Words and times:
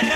Hei 0.00 0.06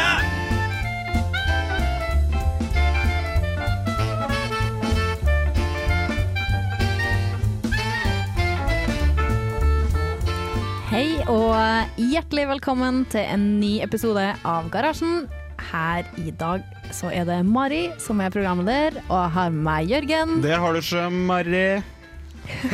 og 11.28 11.60
hjertelig 12.00 12.46
velkommen 12.48 13.04
til 13.12 13.28
en 13.28 13.60
ny 13.60 13.82
episode 13.84 14.24
av 14.40 14.72
Garasjen. 14.72 15.28
Her 15.68 16.08
i 16.16 16.32
dag 16.32 16.64
så 16.88 17.12
er 17.12 17.28
det 17.28 17.44
Mari 17.44 17.90
som 18.00 18.24
er 18.24 18.32
programleder, 18.32 18.96
og 19.10 19.18
jeg 19.18 19.36
har 19.36 19.52
med 19.52 19.68
meg 19.68 19.92
Jørgen. 19.92 20.40
Det 20.40 20.56
har 20.64 20.72
du 20.72 20.80
ikke, 20.80 21.04
Mari. 21.12 21.66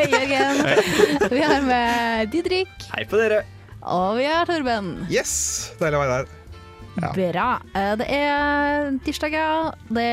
Hei, 0.00 0.08
Jørgen. 0.08 0.64
Vi 1.36 1.44
har 1.44 1.68
med 1.68 2.32
Didrik, 2.32 2.72
Hei 2.96 3.04
på 3.04 3.20
dere. 3.20 3.57
Og 3.88 4.18
vi 4.20 4.26
er 4.28 4.44
Torben. 4.48 4.92
Yes! 5.12 5.32
Deilig 5.80 5.98
å 5.98 6.04
være 6.04 6.18
der. 6.20 6.34
Ja. 6.98 7.10
Bra. 7.14 7.48
Eh, 7.78 7.92
Det 8.00 8.06
er 8.10 8.88
tirsdag, 9.06 9.34
ja. 9.36 9.50
Det 9.88 10.06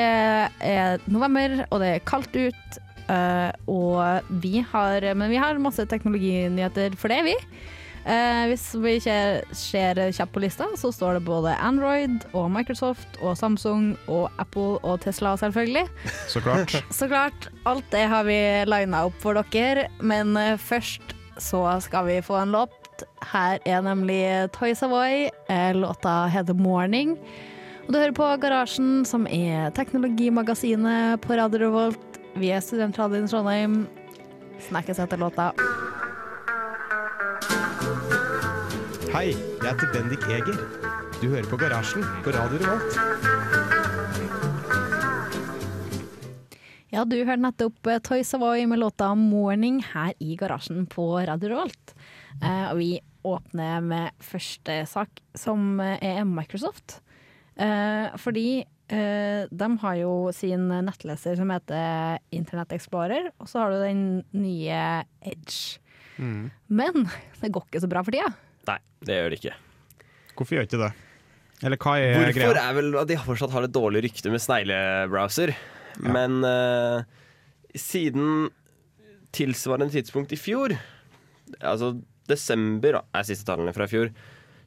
er 0.62 1.00
november, 1.10 1.64
og 1.72 1.82
det 1.82 1.94
er 1.96 2.04
kaldt 2.06 2.36
ut. 2.38 2.78
Eh, 3.10 3.52
og 3.70 4.28
vi 4.42 4.62
har 4.66 5.02
Men 5.16 5.30
vi 5.30 5.38
har 5.38 5.58
masse 5.62 5.86
teknologinyheter, 5.86 6.96
for 6.98 7.10
det 7.10 7.20
er 7.20 7.28
vi. 7.32 7.36
Eh, 8.06 8.44
hvis 8.52 8.68
vi 8.78 9.00
ikke 9.00 9.18
ser 9.58 9.98
kjapt 10.14 10.34
på 10.36 10.42
lista, 10.44 10.68
så 10.78 10.92
står 10.94 11.18
det 11.18 11.26
både 11.26 11.56
Android 11.58 12.22
og 12.38 12.52
Microsoft 12.54 13.18
og 13.22 13.34
Samsung 13.38 13.96
og 14.08 14.30
Apple 14.38 14.78
og 14.86 15.02
Tesla, 15.02 15.34
selvfølgelig. 15.42 15.88
Så 16.30 16.42
klart. 16.46 16.76
Så 17.00 17.10
klart, 17.10 17.50
alt 17.66 17.90
det 17.90 18.06
har 18.14 18.24
vi 18.30 18.38
lina 18.70 19.08
opp 19.10 19.18
for 19.26 19.34
dere, 19.34 19.88
men 20.06 20.38
først 20.62 21.16
så 21.42 21.66
skal 21.82 22.06
vi 22.06 22.22
få 22.22 22.38
en 22.44 22.54
låt. 22.54 22.85
Her 23.32 23.60
er 23.66 23.82
nemlig 23.82 24.52
Toy 24.56 24.74
Savoy. 24.74 25.30
Eh, 25.50 25.74
Låta 25.76 26.28
heter 26.28 26.54
'Morning'. 26.54 27.18
Og 27.88 27.94
du 27.94 28.00
hører 28.00 28.16
på 28.18 28.28
Garasjen, 28.42 29.06
som 29.06 29.28
er 29.28 29.70
teknologimagasinet 29.78 31.22
på 31.22 31.38
Radio 31.38 31.60
Revolt. 31.60 32.20
Vi 32.36 32.50
er 32.50 32.60
studentradioen 32.60 33.26
i 33.26 33.30
Trondheim. 33.30 33.88
Snakkes 34.70 35.00
etter 35.00 35.18
låta. 35.18 35.52
Hei, 39.14 39.32
jeg 39.32 39.70
heter 39.70 39.94
Bendik 39.94 40.26
Eger. 40.28 40.58
Du 41.22 41.30
hører 41.30 41.46
på 41.50 41.58
Garasjen 41.58 42.04
på 42.24 42.34
Radio 42.36 42.58
Revolt. 42.58 43.65
Ja, 46.96 47.02
du 47.04 47.18
hørte 47.28 47.44
nettopp 47.44 47.90
eh, 47.92 47.98
Toy 48.00 48.22
Savoy 48.24 48.62
med 48.72 48.80
låta 48.80 49.10
'Morning' 49.20 49.82
her 49.84 50.14
i 50.24 50.38
garasjen 50.40 50.86
på 50.88 51.04
Radio 51.28 51.50
Revolt. 51.52 51.92
Eh, 52.40 52.70
og 52.72 52.78
vi 52.80 53.02
åpner 53.28 53.82
med 53.84 54.16
første 54.24 54.78
sak, 54.88 55.20
som 55.36 55.82
eh, 55.84 55.98
er 56.00 56.22
Microsoft. 56.24 57.02
Eh, 57.60 58.16
fordi 58.16 58.64
eh, 58.64 59.44
de 59.52 59.70
har 59.84 60.00
jo 60.00 60.32
sin 60.32 60.70
nettleser 60.72 61.36
som 61.36 61.52
heter 61.52 62.24
Internett 62.32 62.72
Explorer, 62.80 63.28
og 63.44 63.52
så 63.52 63.66
har 63.66 63.76
du 63.76 63.84
den 63.84 64.08
nye 64.32 64.80
Edge. 65.20 65.82
Men 66.16 67.10
det 67.44 67.52
går 67.52 67.68
ikke 67.68 67.84
så 67.84 67.92
bra 67.92 68.08
for 68.08 68.16
tida. 68.16 68.32
Nei, 68.72 68.80
det 69.04 69.20
gjør 69.20 69.34
det 69.34 69.44
ikke. 69.44 69.60
Hvorfor 70.32 70.56
gjør 70.62 70.72
ikke 70.72 70.84
det? 70.86 70.94
Eller 71.60 71.80
hva 71.80 72.00
er 72.00 72.20
Hvorfor 72.22 72.40
greia? 72.40 72.68
er 72.70 72.76
vel 72.80 73.00
at 73.04 73.12
de 73.12 73.20
fortsatt 73.20 73.52
har 73.52 73.68
et 73.68 73.76
dårlig 73.84 74.08
rykte 74.08 74.32
med 74.32 74.40
sneglebrowser. 74.44 75.58
Men 76.04 76.42
uh, 76.44 77.04
siden 77.76 78.50
tilsvarende 79.36 79.92
tidspunkt 79.94 80.34
i 80.36 80.40
fjor, 80.40 80.76
altså 81.60 81.94
desember 82.30 83.00
da, 83.00 83.04
er 83.16 83.28
siste 83.28 83.48
tallene 83.48 83.74
fra 83.76 83.88
i 83.88 83.92
fjor, 83.92 84.12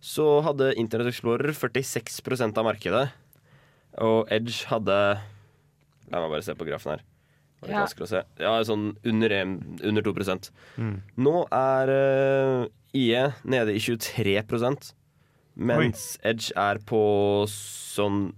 så 0.05 0.39
hadde 0.47 0.75
Internett 0.79 1.11
Explorer 1.11 1.51
46% 1.57 2.61
av 2.61 2.67
markedet. 2.69 3.07
Og 4.05 4.29
Edge 4.31 4.69
hadde 4.71 4.99
La 6.09 6.21
meg 6.23 6.31
bare 6.33 6.45
se 6.47 6.55
på 6.57 6.65
grafen 6.65 6.95
her. 6.95 7.03
Det 7.61 7.73
Ja. 7.73 7.81
vanskelig 7.83 8.07
å 8.07 8.09
se. 8.09 8.23
Ja, 8.39 8.53
sånn 8.65 8.97
under, 9.05 9.33
under 9.83 10.03
2 10.07 10.15
Nå 11.19 11.35
er 11.53 11.91
uh, 11.91 12.67
IE 12.95 13.35
nede 13.45 13.75
i 13.75 13.83
23% 13.83 14.95
mens 15.59 16.19
Edge 16.23 16.53
er 16.55 16.79
på 16.87 17.01
sånn 17.51 18.33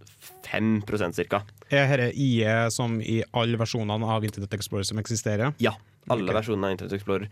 5% 0.47 1.19
cirka. 1.19 1.45
Er 1.71 1.87
dette 1.87 2.19
IE 2.19 2.67
som 2.75 2.99
i 2.99 3.21
alle 3.31 3.59
versjonene 3.61 4.07
av 4.11 4.27
Internet 4.27 4.55
Explorer 4.59 4.89
som 4.89 4.99
eksisterer? 4.99 5.55
Ja, 5.63 5.77
alle 6.11 6.27
okay. 6.27 6.41
versjonene 6.41 6.67
av 6.67 6.75
Internet 6.75 6.99
Explorer. 6.99 7.31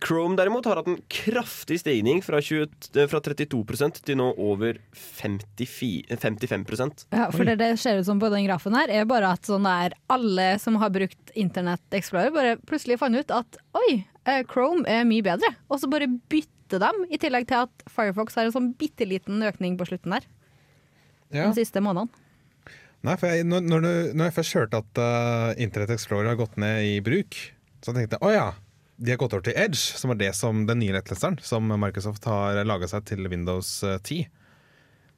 Chrome 0.00 0.36
derimot 0.36 0.64
har 0.64 0.78
hatt 0.80 0.86
en 0.88 1.00
kraftig 1.12 1.80
stigning 1.82 2.22
fra, 2.24 2.40
20, 2.40 2.70
eh, 2.96 3.08
fra 3.10 3.20
32 3.20 3.58
til 4.00 4.16
nå 4.16 4.30
over 4.40 4.78
54, 4.96 6.16
55% 6.16 7.04
Ja, 7.12 7.26
for 7.34 7.44
det 7.44 7.58
det 7.60 7.74
ser 7.82 7.98
ut 7.98 8.06
som 8.06 8.20
på 8.22 8.30
den 8.32 8.46
grafen 8.46 8.78
her, 8.78 8.88
er 8.88 9.04
bare 9.10 9.34
at 9.34 9.44
sånn 9.44 9.68
der 9.68 9.98
alle 10.08 10.54
som 10.62 10.78
har 10.80 10.94
brukt 10.94 11.34
Internett 11.34 11.84
Explorer, 11.92 12.32
bare 12.32 12.56
plutselig 12.64 12.96
fant 13.02 13.18
ut 13.18 13.34
at 13.34 13.60
oi, 13.76 14.06
eh, 14.24 14.40
Chrome 14.48 14.88
er 14.88 15.04
mye 15.04 15.26
bedre. 15.26 15.52
Og 15.68 15.82
så 15.82 15.90
bare 15.90 16.08
bytte 16.08 16.80
dem, 16.80 17.04
i 17.10 17.18
tillegg 17.20 17.50
til 17.50 17.66
at 17.66 17.86
Firefox 17.90 18.38
har 18.38 18.48
en 18.48 18.56
sånn 18.56 18.72
bitte 18.78 19.04
liten 19.04 19.42
økning 19.44 19.76
på 19.76 19.90
slutten 19.90 20.16
der. 20.16 20.24
Ja. 21.30 21.50
De 21.50 21.60
siste 21.60 21.82
månedene. 21.84 22.29
Nei, 23.06 23.14
for 23.16 23.30
jeg, 23.32 23.46
når, 23.48 23.62
når, 23.64 23.84
du- 23.86 24.10
når 24.18 24.28
jeg 24.28 24.36
først 24.36 24.56
hørte 24.58 24.80
at 24.82 25.00
uh, 25.00 25.52
Internett 25.62 25.94
Explorer 25.94 26.28
har 26.34 26.36
gått 26.40 26.58
ned 26.60 26.84
i 26.84 26.98
bruk, 27.04 27.38
så 27.80 27.94
tenkte 27.96 28.18
jeg 28.18 28.26
å 28.28 28.32
ja, 28.34 28.48
de 29.00 29.14
har 29.14 29.20
gått 29.22 29.32
over 29.32 29.46
til 29.46 29.56
Edge, 29.56 29.80
som 29.96 30.12
er 30.12 30.18
det 30.20 30.34
som 30.36 30.66
den 30.68 30.82
nye 30.82 30.92
lettleseren 30.92 31.38
som 31.40 31.64
Microsoft 31.80 32.26
har 32.28 32.58
laga 32.68 32.88
seg 32.90 33.06
til 33.08 33.24
Windows 33.32 33.70
eh, 33.88 33.96
10. 34.04 34.26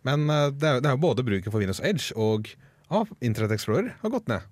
Men 0.07 0.29
uh, 0.31 0.51
det, 0.55 0.69
er, 0.69 0.79
det 0.85 0.91
er 0.93 0.95
jo 0.95 1.03
både 1.03 1.25
bruken 1.27 1.51
for 1.51 1.59
Windows 1.63 1.83
Edge 1.83 2.15
og 2.15 2.47
uh, 2.95 3.03
Internett 3.21 3.57
Explorer 3.57 3.97
har 4.05 4.15
gått 4.15 4.31
ned. 4.31 4.47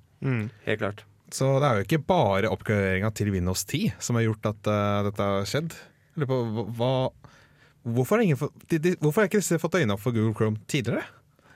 Helt 0.67 0.83
klart. 0.83 1.05
Så 1.31 1.47
det 1.62 1.69
er 1.69 1.79
jo 1.79 1.87
ikke 1.87 2.01
bare 2.11 2.51
oppgraderinga 2.51 3.12
til 3.15 3.31
Windows 3.31 3.62
10 3.71 3.93
som 4.03 4.19
har 4.19 4.27
gjort 4.27 4.51
at 4.51 4.67
uh, 4.75 5.05
dette 5.07 5.29
har 5.31 5.47
skjedd. 5.47 5.77
På 6.27 6.41
hva, 6.75 6.91
hvorfor, 7.87 8.19
har 8.19 8.27
ingen 8.27 8.43
de, 8.67 8.81
de, 8.83 8.97
hvorfor 8.99 9.23
har 9.23 9.31
ikke 9.31 9.39
disse 9.41 9.61
fått 9.62 9.79
øynene 9.79 9.95
opp 9.95 10.03
for 10.03 10.12
Google 10.17 10.35
Chrome 10.35 10.59
tidligere? 10.69 11.07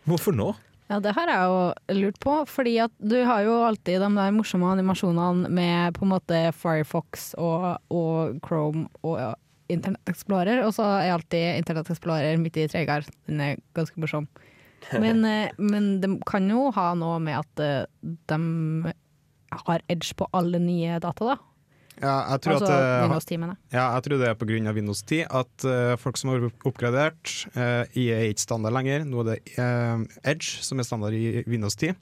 Hvorfor 0.07 0.39
nå? 0.39 0.53
Ja, 0.91 0.99
det 1.01 1.15
har 1.17 1.31
jeg 1.31 1.45
jo 1.49 1.61
lurt 1.97 2.19
på, 2.21 2.35
fordi 2.51 2.75
at 2.85 2.93
du 3.01 3.17
har 3.25 3.45
jo 3.47 3.55
alltid 3.65 4.03
de 4.03 4.11
der 4.19 4.35
morsomme 4.37 4.69
animasjonene 4.75 5.49
med 5.49 5.97
på 5.97 6.05
en 6.05 6.13
måte 6.13 6.41
Firefox 6.53 7.31
og, 7.41 7.79
og 7.89 8.37
Chrome 8.45 8.85
og 9.01 9.17
ja, 9.17 9.31
Internett 9.73 10.13
Explorer, 10.13 10.61
og 10.67 10.75
så 10.77 10.87
er 11.01 11.15
alltid 11.15 11.63
Internett 11.63 11.89
Explorer 11.95 12.37
midt 12.41 12.59
i 12.61 12.67
tregere. 12.69 13.09
Den 13.31 13.41
er 13.41 13.63
ganske 13.77 14.01
morsom. 14.01 14.29
Men, 15.01 15.25
eh, 15.25 15.49
men 15.57 16.03
de 16.03 16.11
kan 16.29 16.45
jo 16.51 16.67
ha 16.77 16.91
noe 16.99 17.17
med 17.25 17.39
at 17.39 17.61
eh, 17.65 17.87
de 18.29 18.93
har 19.65 19.85
edge 19.89 20.13
på 20.19 20.27
alle 20.37 20.61
nye 20.61 20.99
data, 21.01 21.31
da. 21.31 21.37
Ja, 22.03 22.15
jeg 22.33 22.43
tror 22.45 22.57
Altså 22.59 22.73
eh, 22.75 23.03
Windows 23.05 23.29
10, 23.29 23.41
mener 23.43 23.55
jeg. 23.55 23.77
Ja, 23.77 23.85
jeg 23.95 24.07
tror 24.07 24.23
det 24.23 24.31
er 24.31 24.39
pga. 24.39 24.73
Windows 24.75 25.03
10 25.03 25.21
at 25.43 25.67
uh, 25.69 25.95
folk 26.01 26.19
som 26.19 26.33
har 26.33 26.47
oppgradert 26.67 27.35
uh, 27.55 27.85
IE 27.95 28.15
er 28.15 28.31
ikke 28.33 28.47
standard 28.47 28.75
lenger. 28.75 29.05
Nå 29.07 29.23
er 29.23 29.31
det 29.33 29.39
uh, 29.59 30.03
Edge 30.27 30.65
som 30.67 30.83
er 30.83 30.89
standard 30.89 31.15
i 31.15 31.45
Windows 31.47 31.79
10. 31.79 31.95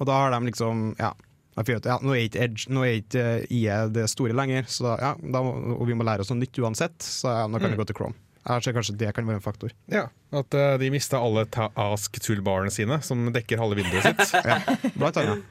Og 0.00 0.08
da 0.08 0.16
har 0.16 0.32
de 0.32 0.40
liksom 0.48 0.94
Ja, 0.98 1.12
jeg 1.58 1.68
føler 1.68 1.92
ja 1.92 1.98
nå 2.00 2.14
er 2.14 2.24
ikke 2.24 2.42
Edge 2.46 2.72
Nå 2.72 2.84
er 2.86 2.98
ikke 3.02 3.22
eh, 3.42 3.52
IE 3.52 3.78
det 3.92 4.06
store 4.12 4.36
lenger, 4.36 4.68
så 4.70 4.86
da, 4.86 4.96
ja, 5.02 5.12
da 5.36 5.44
og 5.44 5.84
vi 5.88 5.96
må 5.98 6.06
lære 6.06 6.24
oss 6.24 6.32
noe 6.32 6.40
nytt 6.40 6.60
uansett, 6.62 6.96
så 7.04 7.34
ja, 7.42 7.46
nå 7.50 7.60
kan 7.60 7.72
vi 7.72 7.80
gå 7.80 7.88
til 7.90 7.98
Chrome. 7.98 8.16
Jeg 8.40 8.64
ser 8.64 8.72
kanskje 8.72 8.96
det 8.96 9.10
kan 9.12 9.26
være 9.28 9.36
en 9.36 9.44
faktor. 9.44 9.72
Ja, 9.92 10.06
At 10.32 10.54
uh, 10.56 10.78
de 10.80 10.88
mista 10.94 11.20
alle 11.20 11.44
Ask-toolbarene 11.76 12.72
sine, 12.72 12.96
som 13.04 13.28
dekker 13.34 13.60
halve 13.60 13.82
vinduet 13.82 14.06
sitt. 14.06 14.32
ja, 14.48 14.62
Blant 14.96 15.18
annet. 15.20 15.44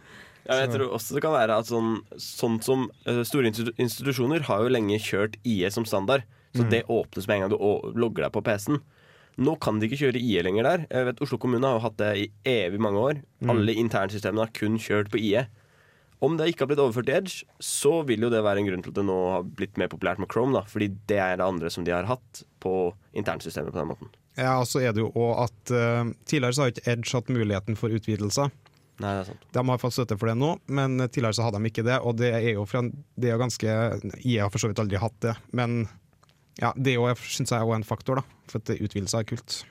Ja, 0.50 0.63
jeg 0.63 0.72
tror 0.74 0.96
også 0.98 1.16
det 1.16 1.22
kan 1.22 1.36
være 1.36 1.60
at 1.62 1.69
sånn, 1.69 2.00
sånn 2.18 2.57
som 2.66 2.88
eh, 3.06 3.22
store 3.28 3.51
institusjoner 3.51 4.48
har 4.50 4.63
jo 4.66 4.72
lenge 4.74 4.98
kjørt 5.04 5.38
IE 5.46 5.69
som 5.74 5.86
standard. 5.86 6.25
Så 6.57 6.63
det 6.66 6.88
åpnes 6.90 7.28
med 7.30 7.36
en 7.36 7.44
gang 7.44 7.51
du 7.54 8.00
logger 8.01 8.25
deg 8.25 8.34
på 8.34 8.42
PC-en. 8.42 8.80
Nå 9.40 9.54
kan 9.62 9.78
de 9.80 9.86
ikke 9.86 10.00
kjøre 10.01 10.19
IE 10.19 10.42
lenger 10.44 10.66
der. 10.66 10.86
Jeg 10.90 11.07
vet 11.07 11.22
Oslo 11.24 11.38
kommune 11.40 11.68
har 11.68 11.78
jo 11.78 11.84
hatt 11.86 12.00
det 12.01 12.10
i 12.18 12.25
evig 12.50 12.81
mange 12.81 13.04
år. 13.04 13.19
Alle 13.54 13.75
internsystemene 13.78 14.48
har 14.48 14.56
kun 14.57 14.80
kjørt 14.81 15.12
på 15.13 15.22
IE. 15.22 15.46
Om 16.19 16.36
det 16.36 16.50
ikke 16.52 16.66
har 16.66 16.72
blitt 16.74 16.81
overført 16.84 17.07
til 17.07 17.16
Edge, 17.16 17.45
så 17.63 17.92
vil 18.07 18.25
jo 18.25 18.31
det 18.34 18.42
være 18.44 18.60
en 18.60 18.68
grunn 18.68 18.81
til 18.84 18.92
at 18.92 18.98
det 18.98 19.06
nå 19.07 19.19
har 19.31 19.45
blitt 19.45 19.78
mer 19.80 19.92
populært 19.92 20.19
med 20.19 20.28
Chrome. 20.34 20.57
da 20.57 20.66
Fordi 20.68 20.90
det 21.07 21.19
er 21.24 21.38
det 21.40 21.45
andre 21.45 21.72
som 21.72 21.86
de 21.88 21.94
har 21.95 22.10
hatt 22.10 22.42
på 22.60 22.92
internsystemet 23.16 23.72
på 23.72 23.80
den 23.80 23.92
måten. 23.94 24.12
Ja, 24.36 24.57
og 24.60 24.68
så 24.68 24.81
er 24.84 24.92
det 24.95 25.04
jo 25.04 25.12
også 25.13 25.45
at 25.45 25.72
uh, 25.75 26.12
Tidligere 26.28 26.56
så 26.56 26.66
har 26.66 26.74
ikke 26.74 26.92
Edge 26.92 27.16
hatt 27.16 27.31
muligheten 27.31 27.80
for 27.80 27.95
utvidelser. 27.95 28.52
Nei, 29.00 29.13
det 29.16 29.22
er 29.22 29.28
sant. 29.30 29.44
De 29.56 29.63
har 29.69 29.80
fått 29.80 29.96
støtte 29.96 30.18
for 30.19 30.28
det 30.28 30.36
nå, 30.40 30.50
men 30.75 30.98
tidligere 31.07 31.38
så 31.38 31.46
hadde 31.48 31.62
de 31.63 31.69
ikke 31.72 31.86
det. 31.88 31.98
Og 32.04 32.18
det 32.19 32.34
er 32.36 32.50
jo, 32.51 32.66
fra, 32.68 32.81
det 32.84 33.30
er 33.30 33.36
jo 33.38 33.42
ganske 33.42 33.75
IA 34.19 34.44
har 34.44 34.51
for 34.51 34.60
så 34.60 34.68
vidt 34.72 34.81
aldri 34.84 35.00
hatt 35.00 35.16
det, 35.24 35.36
men 35.56 35.86
ja, 36.60 36.74
det 36.75 36.92
er 36.92 36.98
jo, 37.00 37.06
syns 37.24 37.54
jeg 37.56 37.63
er 37.63 37.75
en 37.78 37.86
faktor, 37.88 38.19
da. 38.19 38.40
For 38.51 38.60
at 38.60 38.74
utvidelse 38.75 39.22
er 39.22 39.28
kult. 39.30 39.62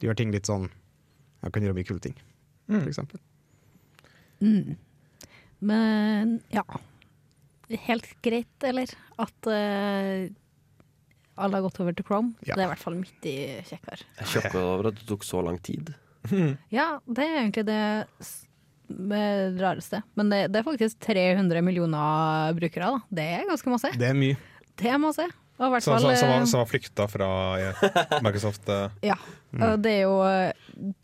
De 0.00 0.08
gjør 0.08 0.16
ting 0.18 0.32
litt 0.34 0.48
sånn 0.50 0.64
Jeg 1.44 1.52
kan 1.54 1.62
gjøre 1.62 1.76
mye 1.76 1.86
kule 1.86 2.00
ting, 2.02 2.16
Mm. 2.66 2.80
for 2.80 2.88
eksempel. 2.88 3.20
Mm. 4.40 4.76
Men 5.60 6.38
ja. 6.52 6.62
Helt 7.86 8.06
greit, 8.24 8.64
eller? 8.64 8.88
At 9.20 9.48
uh, 9.48 10.24
alle 11.36 11.58
har 11.58 11.64
gått 11.66 11.80
over 11.84 11.92
til 11.96 12.06
Chrome. 12.08 12.34
Ja. 12.44 12.54
Det 12.56 12.62
er 12.64 12.66
i 12.68 12.72
hvert 12.72 12.82
fall 12.82 12.96
midt 12.98 13.28
i 13.28 13.36
kjekkere. 13.68 14.00
Jeg 14.18 14.24
er 14.26 14.30
sjokka 14.32 14.62
over 14.64 14.88
at 14.90 14.98
det 15.00 15.06
tok 15.08 15.24
så 15.28 15.42
lang 15.44 15.60
tid. 15.64 15.92
Ja, 16.72 16.86
det 17.04 17.24
er 17.28 17.38
egentlig 17.42 17.64
det 17.68 17.78
rareste. 19.60 20.02
Men 20.14 20.30
det, 20.30 20.48
det 20.52 20.60
er 20.60 20.66
faktisk 20.66 20.98
300 21.04 21.62
millioner 21.64 22.52
brukere, 22.56 22.90
da. 22.94 23.00
Det 23.08 23.24
er 23.38 23.48
ganske 23.48 23.72
masse. 23.72 23.90
Det 23.98 24.10
er 24.10 24.18
mye. 24.18 24.36
Det 24.80 24.90
er 24.90 25.00
masse. 25.02 25.26
Og 25.54 25.70
hvert 25.70 25.84
Som, 25.86 25.94
fall 25.94 26.02
som, 26.02 26.16
som, 26.18 26.30
var, 26.32 26.40
eh, 26.42 26.54
var 26.58 26.66
flykta 26.66 27.04
fra 27.10 27.28
eh, 27.62 27.82
Microsoft. 28.24 28.68
eh. 28.68 28.88
Ja. 29.12 29.18
Mm. 29.54 29.82
det 29.84 29.90
er 29.92 30.00
jo 30.02 30.14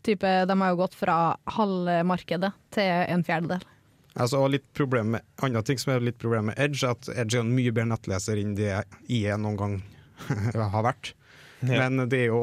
type 0.03 0.27
De 0.49 0.55
har 0.59 0.73
jo 0.73 0.79
gått 0.81 0.95
fra 0.99 1.37
halvmarkedet 1.55 2.49
til 2.75 2.89
en 3.15 3.23
fjerdedel. 3.23 3.63
Altså, 4.19 4.41
og 4.43 4.49
litt 4.51 4.65
problem 4.75 5.13
med, 5.15 5.23
andre 5.39 5.61
ting 5.63 5.79
som 5.79 5.93
er 5.93 6.03
litt 6.03 6.17
problem 6.19 6.49
med 6.49 6.59
Edge, 6.59 6.83
er 6.83 6.97
at 6.97 7.07
Edge 7.15 7.37
er 7.39 7.45
en 7.45 7.53
mye 7.55 7.71
bedre 7.71 7.93
nettleser 7.93 8.41
enn 8.41 8.57
det 8.57 8.73
IE 9.07 9.37
noen 9.39 9.55
gang 9.61 9.77
har 10.75 10.83
vært. 10.83 11.13
Ja. 11.61 11.87
Men 11.87 12.09
det 12.09 12.23
er 12.23 12.31
jo 12.31 12.41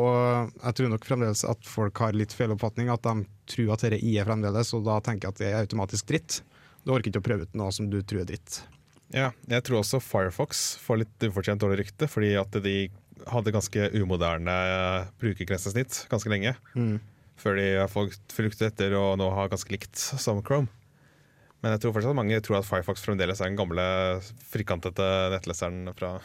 Jeg 0.63 0.77
tror 0.79 0.91
nok 0.93 1.07
fremdeles 1.09 1.41
at 1.49 1.67
folk 1.67 1.99
har 2.05 2.15
litt 2.15 2.35
feil 2.37 2.53
oppfatning, 2.55 2.91
at 2.93 3.03
de 3.03 3.27
tror 3.51 3.75
at 3.75 3.85
dette 3.87 3.99
IE 4.05 4.25
fremdeles, 4.27 4.73
og 4.77 4.87
da 4.87 5.01
tenker 5.03 5.29
jeg 5.29 5.35
at 5.35 5.43
det 5.43 5.49
er 5.51 5.61
automatisk 5.65 6.11
dritt. 6.11 6.41
Du 6.85 6.95
orker 6.95 7.11
ikke 7.11 7.23
å 7.23 7.27
prøve 7.27 7.49
ut 7.49 7.59
noe 7.59 7.75
som 7.75 7.89
du 7.91 7.99
tror 8.03 8.23
er 8.23 8.31
dritt. 8.31 8.63
Ja, 9.15 9.33
jeg 9.49 9.65
tror 9.65 9.81
også 9.81 10.03
Firefox 10.05 10.77
får 10.85 11.03
litt 11.03 11.29
ufortjent 11.31 11.63
dårlig 11.63 11.83
rykte, 11.83 12.09
fordi 12.11 12.35
at 12.39 12.55
de 12.65 12.77
hadde 13.29 13.53
ganske 13.55 13.91
umoderne 13.97 14.55
eh, 14.55 15.07
brukergrensesnitt 15.21 16.05
ganske 16.13 16.31
lenge. 16.31 16.55
Mm. 16.77 16.99
Før 17.39 17.57
de 17.59 17.69
har 17.79 17.91
fått 17.91 18.35
fruktet 18.35 18.67
etter 18.73 18.97
og 18.99 19.17
nå 19.21 19.31
har 19.35 19.51
ganske 19.51 19.73
likt 19.73 19.97
som 19.97 20.43
Chrome. 20.45 20.71
Men 21.63 21.75
jeg 21.75 21.83
tror 21.83 21.97
fortsatt 21.97 22.15
at 22.15 22.19
mange 22.21 22.39
tror 22.45 22.61
at 22.61 22.69
Firefox 22.69 23.03
fremdeles 23.03 23.41
er 23.43 23.51
den 23.51 23.59
gamle 23.59 23.85
frikantete 24.51 25.07
nettleseren 25.33 25.91
fra 25.99 26.19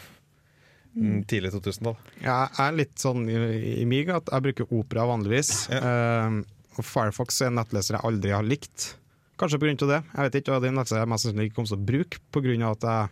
tidlig 1.30 1.54
2000-tall. 1.56 1.96
Jeg 2.22 2.50
er 2.66 2.76
litt 2.78 2.98
sånn 3.02 3.26
i, 3.30 3.38
i 3.82 3.86
mig 3.90 4.12
at 4.14 4.30
jeg 4.30 4.46
bruker 4.48 4.76
Opera 4.78 5.08
vanligvis. 5.10 5.54
Eh, 5.74 6.42
og 6.78 6.86
Firefox 6.88 7.42
er 7.42 7.52
en 7.52 7.60
nettleser 7.62 7.98
jeg 7.98 8.08
aldri 8.10 8.34
har 8.34 8.46
likt. 8.46 8.94
Kanskje 9.42 9.60
pga. 9.62 9.74
det. 9.90 10.02
Jeg 10.14 10.28
vet 10.28 10.38
ikke, 10.42 10.54
og 10.54 10.62
Det 10.62 10.70
er 10.70 10.74
en 10.74 10.80
nettleser 10.82 11.02
jeg 11.02 11.12
mest 11.12 11.28
sannsynlig 11.28 11.50
ikke 11.50 11.58
kommer 11.60 11.74
til 11.74 11.80
å 11.82 11.88
bruke 11.90 12.22
pga. 12.34 12.72
at 12.72 12.88
jeg 12.90 13.10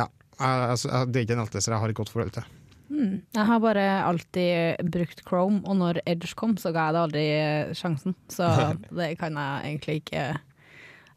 Ja, 0.00 0.06
jeg, 0.40 0.82
jeg, 0.82 1.06
det 1.12 1.20
er 1.20 1.26
ikke 1.26 1.38
en 1.38 1.44
nettleser 1.44 1.72
jeg 1.72 1.84
har 1.84 1.94
et 1.94 2.00
godt 2.02 2.12
forhold 2.12 2.34
til. 2.38 2.50
Mm. 2.92 3.22
Jeg 3.32 3.44
har 3.48 3.60
bare 3.64 3.84
alltid 4.04 4.90
brukt 4.92 5.22
Chrome, 5.24 5.62
og 5.64 5.78
når 5.80 6.02
Edge 6.04 6.34
kom, 6.36 6.56
så 6.60 6.74
ga 6.74 6.90
jeg 6.90 6.96
det 6.96 7.04
aldri 7.06 7.26
sjansen. 7.78 8.16
Så 8.28 8.48
det 8.98 9.14
kan 9.20 9.38
jeg 9.38 9.70
egentlig 9.70 10.02
ikke 10.02 10.24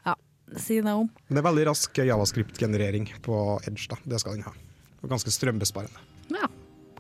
ja, 0.06 0.16
si 0.56 0.80
noe 0.86 1.04
om. 1.04 1.10
Det 1.28 1.42
er 1.42 1.50
veldig 1.50 1.68
rask 1.72 2.00
javascript-generering 2.00 3.10
på 3.26 3.42
Edge. 3.66 3.90
da, 3.92 4.00
Det 4.06 4.22
skal 4.24 4.38
den 4.38 4.48
ha. 4.48 4.56
Og 5.06 5.12
ganske 5.12 5.30
strømbesparende. 5.30 6.02
Ja, 6.34 6.48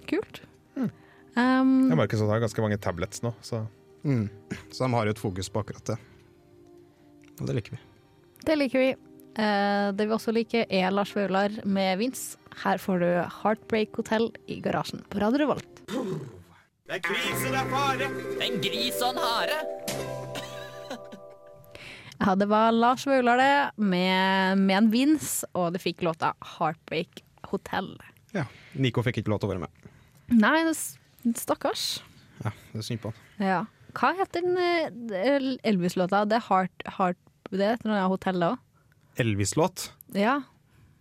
kult. 0.06 0.44
Mm. 0.78 0.92
Um, 1.36 1.72
Jeg 1.90 1.98
merker 1.98 2.20
sånn 2.22 2.30
at 2.30 2.36
det 2.36 2.38
er 2.38 2.46
ganske 2.46 2.66
mange 2.68 2.78
tablets 2.86 3.26
nå, 3.26 3.34
så 3.42 3.66
Mm. 4.06 4.30
Så 4.70 4.84
de 4.86 4.94
har 4.94 5.08
jo 5.08 5.14
et 5.16 5.18
fokus 5.18 5.48
på 5.50 5.64
akkurat 5.64 5.88
det. 5.90 5.96
Og 7.40 7.48
det 7.50 7.56
liker 7.58 7.74
vi. 7.74 7.80
det 8.46 8.56
liker 8.60 8.84
vi. 8.84 8.90
Uh, 9.34 9.90
det 9.98 10.06
vi 10.06 10.14
også 10.14 10.32
liker, 10.32 10.68
er 10.70 10.94
Lars 10.94 11.16
Vaular 11.16 11.50
med 11.66 11.98
Vince. 11.98 12.38
Her 12.62 12.78
får 12.78 13.02
du 13.02 13.08
Heartbreak 13.42 13.98
Hotel 13.98 14.30
i 14.48 14.60
garasjen 14.62 15.02
på 15.10 15.20
Radio 15.24 15.42
Revolt. 15.42 15.82
Det 15.90 17.00
er 17.00 17.02
krise, 17.02 17.50
det 17.50 17.58
er 17.58 17.72
fare. 17.74 18.12
En 18.46 18.62
gris 18.62 19.02
og 19.02 19.16
en 19.16 19.24
hare. 19.26 19.58
Ja, 22.22 22.36
det 22.40 22.46
var 22.48 22.72
Lars 22.72 23.04
Vaular 23.10 23.42
det, 23.42 23.82
med, 23.82 24.62
med 24.62 24.78
en 24.78 24.92
Vince, 24.94 25.50
og 25.58 25.74
det 25.74 25.82
fikk 25.84 26.06
låta 26.06 26.36
Heartbreak 26.56 27.25
Hotel. 27.52 27.92
Ja. 28.36 28.46
Nico 28.76 29.04
fikk 29.06 29.22
ikke 29.22 29.32
lov 29.34 29.40
til 29.44 29.50
å 29.50 29.54
være 29.56 29.64
med. 29.66 29.92
Nei, 30.36 30.64
det 30.66 30.76
stakkars. 31.40 32.02
Ja, 32.44 32.52
Det 32.74 32.82
er 32.82 32.86
synd 32.90 33.02
på 33.04 33.12
han. 33.14 33.46
Ja. 33.48 33.62
Hva 33.96 34.10
heter 34.18 34.44
den 34.44 34.58
eh, 34.60 35.46
Elvis-låta? 35.64 36.26
Det 36.28 36.36
er 36.42 36.44
Heart, 36.50 36.84
Heart 36.98 37.20
Det 37.52 37.62
er 37.64 37.78
et 37.78 37.86
eller 37.86 37.96
annet 38.02 38.12
hotell 38.12 38.44
òg? 38.44 38.58
Elvis-låt 39.24 39.90
Ja. 40.18 40.42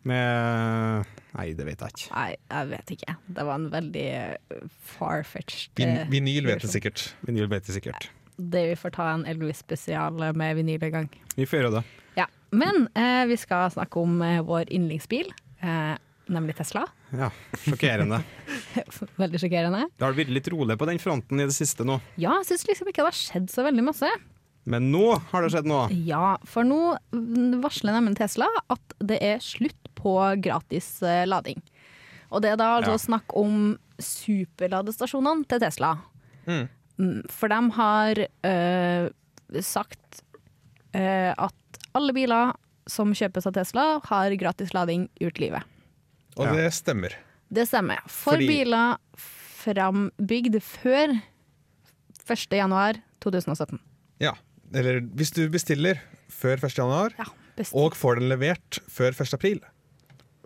med 0.06 1.06
Nei, 1.35 1.49
det 1.58 1.64
vet 1.67 1.81
jeg 1.82 1.91
ikke. 1.96 2.11
Nei, 2.14 2.37
jeg 2.52 2.69
vet 2.70 2.91
ikke. 2.94 3.14
Det 3.35 3.44
var 3.49 3.56
en 3.58 3.64
veldig 3.73 4.05
eh, 4.14 4.61
far-fetched 4.94 5.73
vin, 5.81 5.96
eh, 5.99 6.06
Vinyl 6.12 6.46
vet 6.46 6.62
det 6.62 6.70
sikkert. 6.70 7.08
Vinyl 7.26 7.49
vet 7.50 7.67
det 7.67 7.75
sikkert. 7.75 8.06
Det 8.38 8.62
vi 8.70 8.76
får 8.79 8.94
ta 8.94 9.08
en 9.17 9.25
Elvis-spesial 9.31 10.23
med 10.35 10.56
vinyl 10.61 10.82
en 10.87 10.94
gang. 10.94 11.08
Vi 11.35 11.46
får 11.46 11.58
gjøre 11.64 11.73
det. 11.81 11.82
Ja. 12.20 12.29
Men 12.55 12.87
eh, 12.94 13.25
vi 13.31 13.37
skal 13.41 13.73
snakke 13.75 13.99
om 13.99 14.23
eh, 14.23 14.38
vår 14.46 14.70
yndlingsbil, 14.70 15.32
eh, 15.67 15.96
nemlig 16.32 16.56
Tesla. 16.59 16.85
Ja, 17.12 17.31
Sjokkerende. 17.65 18.23
Veldig 19.23 19.41
sjokkerende. 19.43 19.82
Det 19.99 20.05
har 20.06 20.15
vært 20.17 20.32
litt 20.32 20.49
rolig 20.53 20.76
på 20.81 20.87
den 20.88 21.00
fronten 21.03 21.41
i 21.43 21.47
det 21.49 21.55
siste 21.56 21.85
nå. 21.87 21.99
Ja, 22.21 22.37
jeg 22.41 22.49
syns 22.53 22.67
liksom 22.71 22.88
ikke 22.91 23.03
det 23.05 23.11
har 23.12 23.19
skjedd 23.19 23.50
så 23.53 23.65
veldig 23.67 23.85
masse. 23.91 24.09
Men 24.65 24.87
nå 24.94 25.11
har 25.31 25.44
det 25.44 25.50
skjedd 25.53 25.67
noe. 25.69 25.88
Ja, 26.09 26.37
for 26.49 26.65
nå 26.65 26.94
varsler 27.61 27.93
nemlig 27.99 28.17
Tesla 28.23 28.49
at 28.73 28.94
det 29.05 29.19
er 29.21 29.43
slutt 29.44 29.91
på 30.00 30.15
gratis 30.41 30.88
eh, 31.05 31.26
lading. 31.29 31.61
Og 32.32 32.41
det 32.43 32.55
er 32.55 32.56
da 32.61 32.70
altså 32.79 32.94
Ja. 32.97 33.03
snakk 33.05 33.35
om 33.37 33.75
superladestasjonene 34.00 35.44
til 35.50 35.61
Tesla. 35.62 35.93
Mm. 36.49 36.65
Mm, 36.99 37.20
For 37.31 37.50
de 37.53 37.61
har 37.77 38.20
øh, 38.49 39.09
sagt 39.61 40.23
øh, 40.97 41.32
at 41.37 41.81
alle 41.94 42.15
biler 42.17 42.55
som 42.91 43.12
kjøpes 43.17 43.47
av 43.49 43.55
Tesla, 43.56 43.85
har 44.05 44.35
gratis 44.41 44.75
lading 44.77 45.06
ut 45.25 45.38
livet. 45.41 45.62
Og 46.37 46.47
Ja. 46.47 46.53
det 46.55 46.73
stemmer. 46.75 47.15
Det 47.53 47.69
stemmer. 47.69 48.01
For 48.09 48.35
Fordi- 48.35 48.49
biler 48.49 48.97
frambygd 49.65 50.61
før 50.63 51.15
1. 52.27 52.51
januar 52.58 52.94
2017. 53.20 53.79
Ja. 54.20 54.32
Eller 54.75 55.01
hvis 55.01 55.31
du 55.32 55.49
bestiller 55.49 56.01
før 56.32 56.56
1. 56.58 56.77
januar, 56.79 57.13
Ja, 57.19 57.25
best. 57.56 57.73
og 57.75 57.93
får 57.94 58.19
den 58.20 58.29
levert 58.29 58.79
før 58.91 59.13
1. 59.15 59.35
april, 59.35 59.61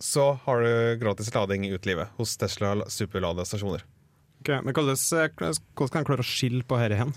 så 0.01 0.39
har 0.45 0.63
du 0.63 0.99
gratis 1.01 1.33
lading 1.35 1.65
ut 1.73 1.87
livet 1.87 2.09
hos 2.19 2.37
Tesla 2.37 2.75
superladestasjoner. 2.87 3.83
Ok, 4.41 4.49
men 4.65 4.73
hvordan, 4.75 4.95
eh, 4.95 5.29
hvordan 5.75 5.91
kan 5.91 6.05
jeg 6.05 6.07
klare 6.07 6.23
å 6.23 6.29
skille 6.29 6.63
på 6.65 6.79
dette 6.79 6.97
hen? 6.99 7.15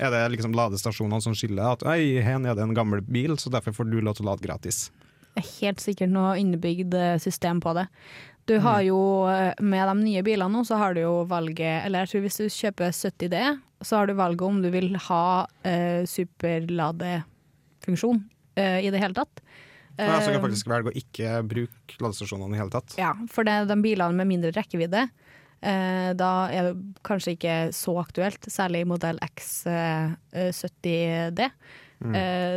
Er 0.00 0.10
det 0.10 0.38
liksom 0.38 0.54
ladestasjonene 0.54 1.20
som 1.22 1.34
skiller? 1.34 1.72
At 1.72 1.82
«Oi, 1.84 2.20
hen 2.22 2.46
er 2.46 2.54
det 2.54 2.62
en 2.62 2.74
gammel 2.74 3.02
bil, 3.02 3.36
så 3.36 3.50
derfor 3.50 3.72
får 3.76 3.90
du 3.90 4.00
lov 4.00 4.16
til 4.16 4.24
å 4.26 4.30
lade 4.30 4.40
gratis? 4.40 4.90
Helt 5.36 5.80
sikkert 5.82 6.10
noe 6.12 6.38
innebygd 6.40 6.94
eh, 6.94 7.18
system 7.22 7.60
på 7.62 7.74
det. 7.78 7.86
Du 8.50 8.56
har 8.64 8.80
jo, 8.82 8.98
eh, 9.30 9.54
med 9.62 9.88
de 9.88 9.94
nye 10.00 10.22
bilene 10.26 10.52
nå, 10.52 10.64
så 10.66 10.74
har 10.80 10.90
du 10.96 11.00
jo 11.04 11.14
valget 11.30 11.84
Eller 11.86 11.98
jeg 12.02 12.08
tror 12.10 12.22
hvis 12.24 12.40
du 12.40 12.46
kjøper 12.50 12.88
70D, 12.90 13.36
så 13.86 13.92
har 14.00 14.06
du 14.08 14.14
valget 14.18 14.48
om 14.48 14.56
du 14.62 14.68
vil 14.72 14.96
ha 15.06 15.24
eh, 15.62 16.02
superladefunksjon 16.08 18.18
eh, 18.56 18.86
i 18.86 18.90
det 18.90 18.98
hele 19.00 19.14
tatt. 19.16 19.40
Ja, 20.00 20.20
så 20.20 20.30
kan 20.30 20.36
Eh, 20.38 20.42
faktisk 20.46 20.68
velge 20.70 20.90
å 20.90 20.96
ikke 20.96 21.42
bruke 21.48 21.96
ladestasjonene 22.00 22.54
i 22.56 22.60
hele 22.60 22.72
tatt. 22.72 22.94
Ja, 23.00 23.12
for 23.30 23.42
det 23.46 23.68
de 23.68 23.76
bilene 23.84 24.16
med 24.16 24.26
mindre 24.30 24.52
rekkevidde. 24.56 25.02
Eh, 25.60 26.10
da 26.16 26.30
er 26.48 26.62
det 26.70 26.76
kanskje 27.04 27.32
ikke 27.36 27.56
så 27.76 27.92
aktuelt, 28.00 28.42
særlig 28.48 28.86
modell 28.88 29.18
X70D. 29.26 31.40
Eh, 32.16 32.56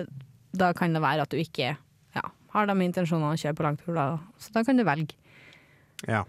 da 0.54 0.70
kan 0.78 0.94
det 0.96 1.02
være 1.04 1.22
at 1.26 1.32
du 1.34 1.38
ikke 1.42 1.74
har 2.54 2.70
de 2.70 2.78
intensjonene 2.86 3.34
å 3.34 3.40
kjøre 3.40 3.58
på 3.58 3.66
langtur, 3.66 3.98
da. 3.98 4.08
så 4.38 4.56
da 4.56 4.64
kan 4.66 4.80
du 4.80 4.86
velge. 4.88 5.18
Ja. 6.08 6.24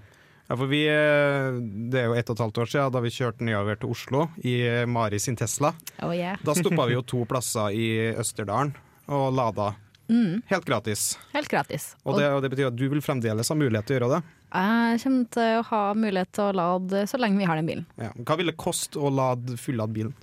ja, 0.49 0.55
for 0.55 0.71
vi 0.71 0.85
eh, 0.87 1.57
Det 1.91 1.99
er 1.99 2.05
jo 2.07 2.15
ett 2.15 2.29
og 2.31 2.37
et 2.37 2.43
halvt 2.45 2.61
år 2.63 2.69
siden 2.71 2.93
da 2.95 3.01
vi 3.03 3.11
kjørte 3.15 3.47
nedover 3.47 3.81
til 3.81 3.95
Oslo 3.95 4.27
i 4.47 4.59
eh, 4.69 4.83
Mari 4.87 5.19
sin 5.23 5.39
Tesla. 5.39 5.73
Oh, 6.01 6.15
yeah. 6.15 6.39
Da 6.45 6.55
stoppa 6.57 6.87
vi 6.91 6.99
jo 6.99 7.03
to 7.15 7.25
plasser 7.29 7.75
i 7.75 7.89
Østerdalen 8.13 8.75
og 9.13 9.33
lada. 9.37 9.73
Helt 10.47 10.65
gratis. 10.65 11.15
Helt 11.33 11.49
gratis. 11.49 11.95
Og 12.05 12.19
det, 12.19 12.29
og 12.29 12.43
det 12.45 12.51
betyr 12.53 12.69
at 12.69 12.77
du 12.77 12.85
vil 12.93 13.03
fremdeles 13.05 13.49
ha 13.49 13.57
mulighet 13.57 13.89
til 13.89 13.97
å 13.97 13.99
gjøre 13.99 14.19
det. 14.19 14.35
jeg 14.53 15.01
kommer 15.05 15.31
til 15.37 15.57
å 15.57 15.65
ha 15.71 15.83
mulighet 15.97 16.33
til 16.37 16.45
å 16.45 16.57
lade 16.61 17.05
så 17.09 17.21
lenge 17.21 17.41
vi 17.41 17.49
har 17.49 17.61
den 17.61 17.71
bilen. 17.71 17.87
Ja. 17.97 18.13
Hva 18.21 18.37
vil 18.41 18.53
det 18.53 18.57
koste 18.61 19.01
å 19.01 19.13
lade 19.13 19.57
fullade 19.61 19.97
bilen? 19.97 20.15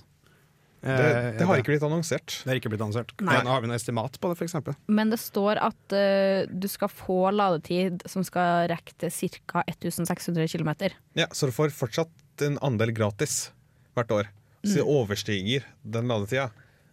Det, 0.82 0.90
Eh, 0.92 1.38
det 1.38 1.46
har 1.46 1.60
ikke 1.60 1.70
blitt 1.76 1.84
annonsert. 1.86 2.40
det 2.42 2.50
har 2.50 2.58
ikke 2.58 2.70
blitt 2.72 2.82
annonsert. 2.82 3.12
Nei. 3.22 3.36
Men 3.38 3.46
Har 3.46 3.60
vi 3.62 3.68
noe 3.70 3.76
estimat 3.78 4.16
på 4.18 4.32
det, 4.32 4.38
f.eks.? 4.40 4.76
Men 4.90 5.10
det 5.14 5.20
står 5.22 5.60
at 5.62 5.94
uh, 5.94 6.42
du 6.50 6.66
skal 6.66 6.90
få 6.90 7.30
ladetid 7.30 8.02
som 8.10 8.24
skal 8.26 8.66
rekke 8.72 8.96
til 8.98 9.30
ca. 9.46 9.62
1600 9.70 10.48
km. 10.50 10.90
Ja, 11.14 11.28
Så 11.30 11.46
du 11.46 11.52
får 11.54 11.70
fortsatt 11.70 12.42
en 12.42 12.58
andel 12.66 12.90
gratis 12.92 13.52
hvert 13.94 14.10
år. 14.10 14.32
Så 14.64 14.80
det 14.80 14.86
overstiger 14.86 15.64
den 15.82 16.10
ladetida. 16.10 16.50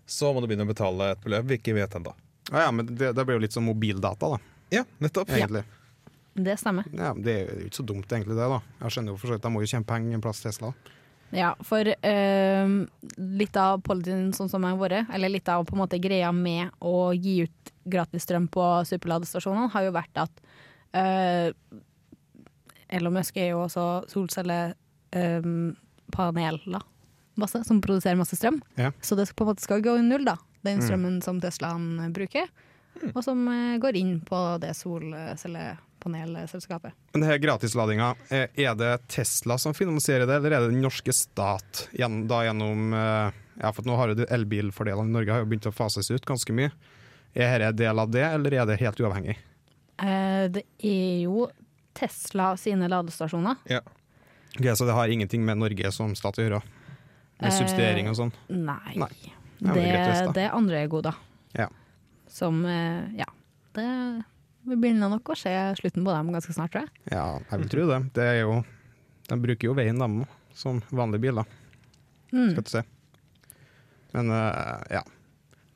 Så 0.10 0.29
må 0.34 0.41
du 0.41 0.48
begynne 0.50 0.65
å 0.65 0.69
betale 0.69 1.12
et 1.13 1.22
beløp 1.25 1.50
vi 1.50 1.58
ikke 1.58 1.74
vet 1.77 1.93
ennå. 1.98 2.13
Ja, 2.51 2.63
ja, 2.65 2.72
men 2.74 2.88
det, 2.93 3.12
det 3.13 3.25
blir 3.25 3.38
jo 3.38 3.43
litt 3.43 3.53
som 3.53 3.65
mobildata, 3.65 4.31
da, 4.36 4.39
Ja, 4.74 4.84
nettopp. 5.01 5.29
egentlig. 5.34 5.63
Det 6.39 6.55
stemmer. 6.62 6.86
Ja, 6.93 7.12
det 7.17 7.34
er 7.36 7.51
jo 7.60 7.67
ikke 7.67 7.81
så 7.81 7.86
dumt, 7.86 8.10
egentlig, 8.13 8.38
det. 8.38 8.48
da 8.50 8.62
Jeg 8.86 8.96
skjønner 8.96 9.13
jo 9.13 9.17
for 9.22 9.29
så 9.29 9.36
vidt, 9.36 9.43
De 9.46 9.51
må 9.53 9.62
jo 9.62 9.69
tjene 9.69 9.86
penger 9.86 10.17
en 10.17 10.24
plass 10.24 10.41
Tesla. 10.41 10.72
Ja, 11.36 11.55
for 11.62 11.86
eh, 11.86 12.67
litt 13.17 13.57
av 13.59 13.81
policyen 13.86 14.33
sånn 14.33 14.50
som 14.50 14.63
har 14.65 14.77
vært, 14.79 15.05
eller 15.13 15.29
litt 15.29 15.50
av 15.51 15.65
på 15.67 15.74
en 15.75 15.81
måte 15.83 16.00
greia 16.01 16.31
med 16.33 16.69
å 16.81 17.13
gi 17.13 17.41
ut 17.45 17.71
gratis 17.89 18.24
strøm 18.25 18.48
på 18.51 18.86
superladestasjonene, 18.89 19.69
har 19.74 19.81
jo 19.86 19.91
vært 19.95 20.17
at 20.25 20.33
eh, 20.98 21.48
Elon 22.89 23.13
Musk 23.19 23.33
er 23.38 23.48
jo 23.53 23.59
også 23.67 23.86
solcellepaneler 24.09 26.83
masse, 27.39 27.63
som 27.67 27.81
produserer 27.81 28.19
masse 28.19 28.36
strøm. 28.36 28.62
Ja. 28.79 28.91
Så 29.01 29.15
det 29.15 29.29
på 29.36 29.45
en 29.45 29.53
måte 29.53 29.63
skal 29.63 29.83
gå 29.86 29.98
i 30.00 30.05
null, 30.05 30.25
da. 30.27 30.38
Den 30.65 30.81
strømmen 30.83 31.21
som 31.24 31.39
Teslaen 31.39 32.12
bruker, 32.15 32.50
og 33.13 33.21
som 33.24 33.45
eh, 33.48 33.77
går 33.79 33.95
inn 33.95 34.19
på 34.25 34.57
det 34.59 34.74
solcellepanelselskapet. 35.99 36.93
Men 37.13 37.21
det 37.21 37.27
her 37.27 37.37
gratisladinga, 37.37 38.15
eh, 38.29 38.47
er 38.55 38.75
det 38.75 39.07
Tesla 39.07 39.57
som 39.57 39.73
finansierer 39.73 40.27
det, 40.27 40.35
eller 40.35 40.51
er 40.51 40.59
det 40.61 40.71
den 40.71 40.81
norske 40.81 41.13
stat? 41.13 41.89
Da 42.27 42.43
gjennom 42.43 42.93
eh, 42.93 43.31
Ja, 43.61 43.71
for 43.73 43.83
nå 43.83 43.95
har 43.97 44.07
jo 44.09 44.15
de 44.15 44.25
elbilfordelene 44.31 45.09
i 45.09 45.11
Norge 45.11 45.31
har 45.33 45.39
jo 45.39 45.45
begynt 45.45 45.67
å 45.67 45.71
fases 45.75 46.09
ut 46.11 46.25
ganske 46.25 46.53
mye. 46.53 46.71
Er 47.35 47.59
dette 47.59 47.69
en 47.69 47.75
del 47.75 47.99
av 47.99 48.09
det, 48.09 48.23
eller 48.23 48.53
er 48.53 48.65
det 48.65 48.79
helt 48.79 48.99
uavhengig? 48.99 49.37
Eh, 49.99 50.47
det 50.47 50.63
er 50.79 51.25
jo 51.25 51.49
Tesla 51.93 52.55
sine 52.57 52.87
ladestasjoner. 52.87 53.57
Ja. 53.67 53.81
Okay, 54.57 54.75
så 54.75 54.85
det 54.85 54.95
har 54.95 55.07
ingenting 55.07 55.43
med 55.45 55.57
Norge 55.59 55.91
som 55.91 56.15
stat 56.15 56.39
å 56.39 56.45
gjøre? 56.45 56.61
Med 57.39 57.53
subsidiering 57.53 58.09
og 58.09 58.15
sånn? 58.15 58.31
Nei. 58.47 58.95
Nei. 58.95 59.11
Ja, 59.59 59.73
det, 59.75 60.31
det 60.35 60.45
er 60.47 60.55
andre 60.55 60.85
goder. 60.87 61.19
Ja. 61.53 61.67
Som 62.27 62.63
Ja. 62.63 63.27
Det 63.75 63.83
vi 64.69 64.77
begynner 64.79 65.11
nok 65.11 65.33
å 65.33 65.38
se 65.38 65.53
slutten 65.79 66.05
på 66.05 66.13
dem 66.13 66.33
ganske 66.35 66.55
snart, 66.55 66.73
tror 66.73 66.85
jeg. 66.85 67.05
Ja, 67.13 67.25
jeg 67.51 67.63
vil 67.63 67.71
tro 67.73 67.88
det. 67.89 67.99
det 68.17 68.27
er 68.35 68.41
jo, 68.43 68.59
de 69.29 69.39
bruker 69.43 69.71
jo 69.71 69.77
veien, 69.77 70.01
dem 70.01 70.21
som 70.55 70.81
vanlige 70.89 71.29
biler. 71.29 71.55
Mm. 72.33 72.51
Skal 72.53 72.65
du 72.65 72.73
se. 72.73 72.83
Men 74.13 74.33
uh, 74.33 74.81
ja. 74.91 75.05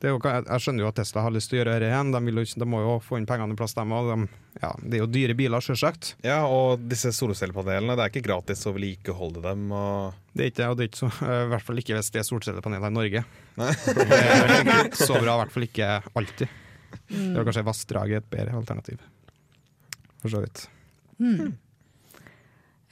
Det 0.03 0.09
er 0.09 0.17
jo, 0.17 0.19
jeg 0.19 0.59
skjønner 0.59 0.83
jo 0.83 0.87
at 0.89 0.97
Tesla 0.99 1.21
har 1.23 1.31
lyst 1.31 1.47
til 1.47 1.55
å 1.55 1.59
gjøre 1.61 1.77
dette 1.77 1.87
igjen. 1.87 2.09
De, 2.11 2.19
vil 2.25 2.41
jo, 2.41 2.43
de 2.59 2.65
må 2.67 2.81
jo 2.83 2.95
få 2.99 3.21
inn 3.21 3.27
pengene 3.29 3.55
i 3.55 3.59
plass, 3.59 3.71
dem 3.77 3.93
òg. 3.95 4.09
De, 4.09 4.41
ja, 4.59 4.71
det 4.83 4.97
er 4.97 4.99
jo 4.99 5.07
dyre 5.07 5.35
biler, 5.39 5.63
sjølsagt. 5.63 6.09
Ja, 6.27 6.41
og 6.43 6.83
disse 6.91 7.13
solcellepanelene, 7.15 7.95
det 7.95 8.03
er 8.03 8.11
ikke 8.11 8.25
gratis 8.25 8.65
å 8.67 8.73
vedlikeholde 8.75 9.45
dem. 9.45 9.71
Og 9.71 10.17
Det 10.33 10.43
er 10.43 10.51
ikke 10.51 10.59
det, 10.59 10.67
og 10.67 10.75
det 10.75 10.83
er 10.83 10.91
ikke 10.91 11.01
så, 11.05 11.11
i 11.45 11.47
hvert 11.53 11.67
fall 11.69 11.79
ikke 11.79 11.95
hvis 11.95 12.11
det 12.11 12.19
er 12.19 12.27
solcellepaneler 12.27 12.91
i 12.91 12.97
Norge. 12.99 13.23
Det 13.63 14.19
er 14.19 14.91
så 14.97 15.15
bra, 15.21 15.37
i 15.37 15.39
hvert 15.45 15.55
fall 15.55 15.69
ikke 15.69 15.89
alltid. 16.19 16.59
Det 17.09 17.33
var 17.35 17.47
kanskje 17.49 17.65
vassdraget 17.67 18.23
et 18.23 18.31
bedre 18.33 18.57
alternativ. 18.59 19.03
For 20.23 20.31
så 20.33 20.43
vidt. 20.43 20.65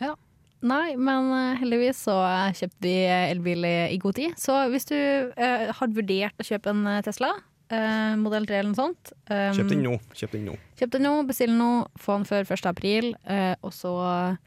Ja, 0.01 0.15
Nei, 0.61 0.93
men 0.93 1.31
eh, 1.33 1.55
heldigvis 1.57 2.03
så 2.05 2.19
eh, 2.21 2.51
kjøpte 2.53 2.85
vi 2.85 2.97
elbil 3.09 3.65
i, 3.65 3.97
god 4.01 4.17
tid. 4.19 4.35
Så 4.37 4.59
hvis 4.69 4.85
du 4.91 4.97
eh, 4.97 5.71
har 5.73 5.95
vurdert 5.95 6.37
å 6.37 6.45
kjøpe 6.45 6.69
en 6.69 6.83
eh, 6.85 6.99
Tesla, 7.05 7.31
eh, 7.73 8.13
modell 8.21 8.45
3 8.45 8.59
eller 8.59 8.69
noe 8.69 8.77
sånt 8.77 9.13
um, 9.31 9.55
Kjøp 9.57 9.71
den 9.71 9.81
nå. 9.87 9.95
Kjøp 10.13 10.35
den 10.37 10.45
nå. 10.51 10.59
Kjøp 10.77 10.93
den 10.93 11.05
nå, 11.07 11.15
bestill 11.25 11.55
nå, 11.57 11.71
få 12.01 12.19
den 12.19 12.27
før 12.29 12.45
1. 12.45 12.69
april, 12.69 13.09
eh, 13.25 13.55
og 13.65 13.73
så 13.73 13.95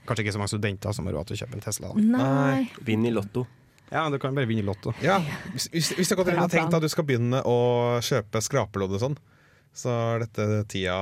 Kanskje 0.07 0.29
ikke 0.29 0.37
så 0.37 0.43
mange 0.45 0.55
studenter 0.55 0.95
som 0.95 1.11
har 1.11 1.19
råd 1.19 1.33
til 1.33 1.39
å 1.39 1.43
kjøpe 1.43 1.59
en 1.59 1.67
Tesla. 1.67 1.91
Da. 1.91 2.07
Nei. 2.15 2.65
Vinn 2.87 3.11
i 3.11 3.15
Lotto. 3.15 3.47
Ja, 3.91 4.07
du 4.11 4.21
kan 4.23 4.39
bare 4.39 4.47
vinne 4.51 4.63
i 4.63 4.67
Lotto. 4.67 4.95
ja, 5.03 5.19
hvis, 5.53 5.67
hvis, 5.75 5.93
hvis 5.99 6.09
du 6.09 6.15
har 6.15 6.23
gått 6.23 6.31
inn 6.33 6.39
Bra 6.39 6.47
og 6.47 6.55
tenkt 6.55 6.79
at 6.79 6.83
du 6.83 6.91
skal 6.91 7.07
begynne 7.07 7.43
å 7.47 7.59
kjøpe 8.03 8.41
skrapelodd 8.43 8.95
og 8.97 9.03
sånn, 9.03 9.19
så 9.75 9.91
er 10.15 10.25
dette 10.25 10.65
tida 10.71 10.97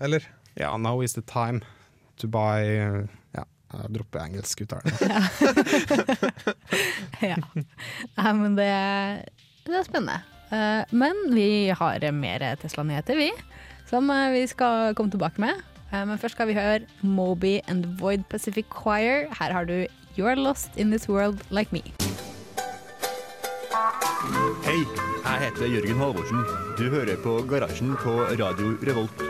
Eller? 0.00 0.24
Ja, 0.56 0.76
now 0.80 1.02
is 1.04 1.14
the 1.16 1.22
time 1.22 1.60
to 2.20 2.28
buy 2.28 2.64
Ja, 3.36 3.44
jeg 3.72 3.92
dropper 3.98 4.24
engelsk 4.24 4.64
ut 4.64 4.72
her 4.72 4.82
Ja. 7.30 7.36
Nei, 8.16 8.32
men 8.38 8.56
det, 8.56 8.70
det 9.66 9.78
er 9.78 9.86
spennende. 9.86 10.20
Eh, 10.52 10.82
men 10.94 11.16
vi 11.34 11.70
har 11.74 12.04
mer 12.12 12.44
Tesla-nyheter, 12.60 13.16
vi. 13.16 13.30
Som 13.90 14.10
eh, 14.10 14.30
vi 14.34 14.44
skal 14.46 14.94
komme 14.94 15.10
tilbake 15.10 15.40
med. 15.42 15.62
Eh, 15.90 16.04
men 16.04 16.18
først 16.18 16.36
skal 16.36 16.50
vi 16.50 16.58
høre 16.58 16.84
Moby 17.02 17.58
and 17.68 17.86
Void 18.00 18.24
Pacific 18.30 18.66
Choir. 18.70 19.26
Her 19.40 19.52
har 19.52 19.64
du 19.64 19.86
You're 20.16 20.36
Lost 20.36 20.76
in 20.76 20.90
This 20.90 21.08
World 21.08 21.42
Like 21.50 21.72
Me. 21.72 21.82
Hei, 24.34 24.80
jeg 25.24 25.38
heter 25.44 25.66
Jørgen 25.74 26.00
Halvorsen. 26.02 26.42
Du 26.78 26.84
hører 26.90 27.16
på 27.22 27.36
Garasjen 27.50 27.94
på 28.02 28.16
Radio 28.42 28.74
Revolt. 28.88 29.22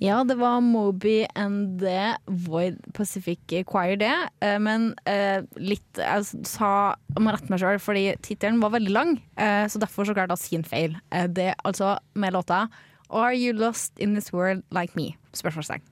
Ja, 0.00 0.20
det 0.24 0.36
var 0.38 0.60
Moby 0.62 1.24
and 1.34 1.80
The 1.82 2.14
Void 2.46 2.76
Pacific 2.94 3.40
Choir, 3.66 3.96
det. 3.98 4.12
Eh, 4.40 4.58
Men 4.62 4.92
eh, 5.10 5.42
litt 5.58 5.98
Jeg 5.98 6.46
sa 6.46 6.68
jeg 7.16 7.24
må 7.24 7.32
rette 7.34 7.50
meg 7.50 7.58
sjøl, 7.62 7.80
fordi 7.82 8.04
tittelen 8.22 8.60
var 8.62 8.70
veldig 8.76 8.94
lang. 8.94 9.16
eh, 9.36 9.66
Så 9.66 9.80
derfor 9.82 10.06
så 10.06 10.14
klarte 10.14 10.36
jeg 10.36 10.38
å 10.38 10.44
si 10.44 10.56
en 10.60 10.64
feil. 10.70 10.94
Eh, 11.10 11.26
Det 11.26 11.50
altså 11.66 11.96
med 12.14 12.32
låta 12.32 12.68
Are 13.10 13.34
You 13.34 13.52
Lost 13.58 13.98
In 13.98 14.14
This 14.14 14.32
World 14.32 14.62
Like 14.70 14.94
Me? 14.94 15.16
Spørsmålstegn. 15.34 15.82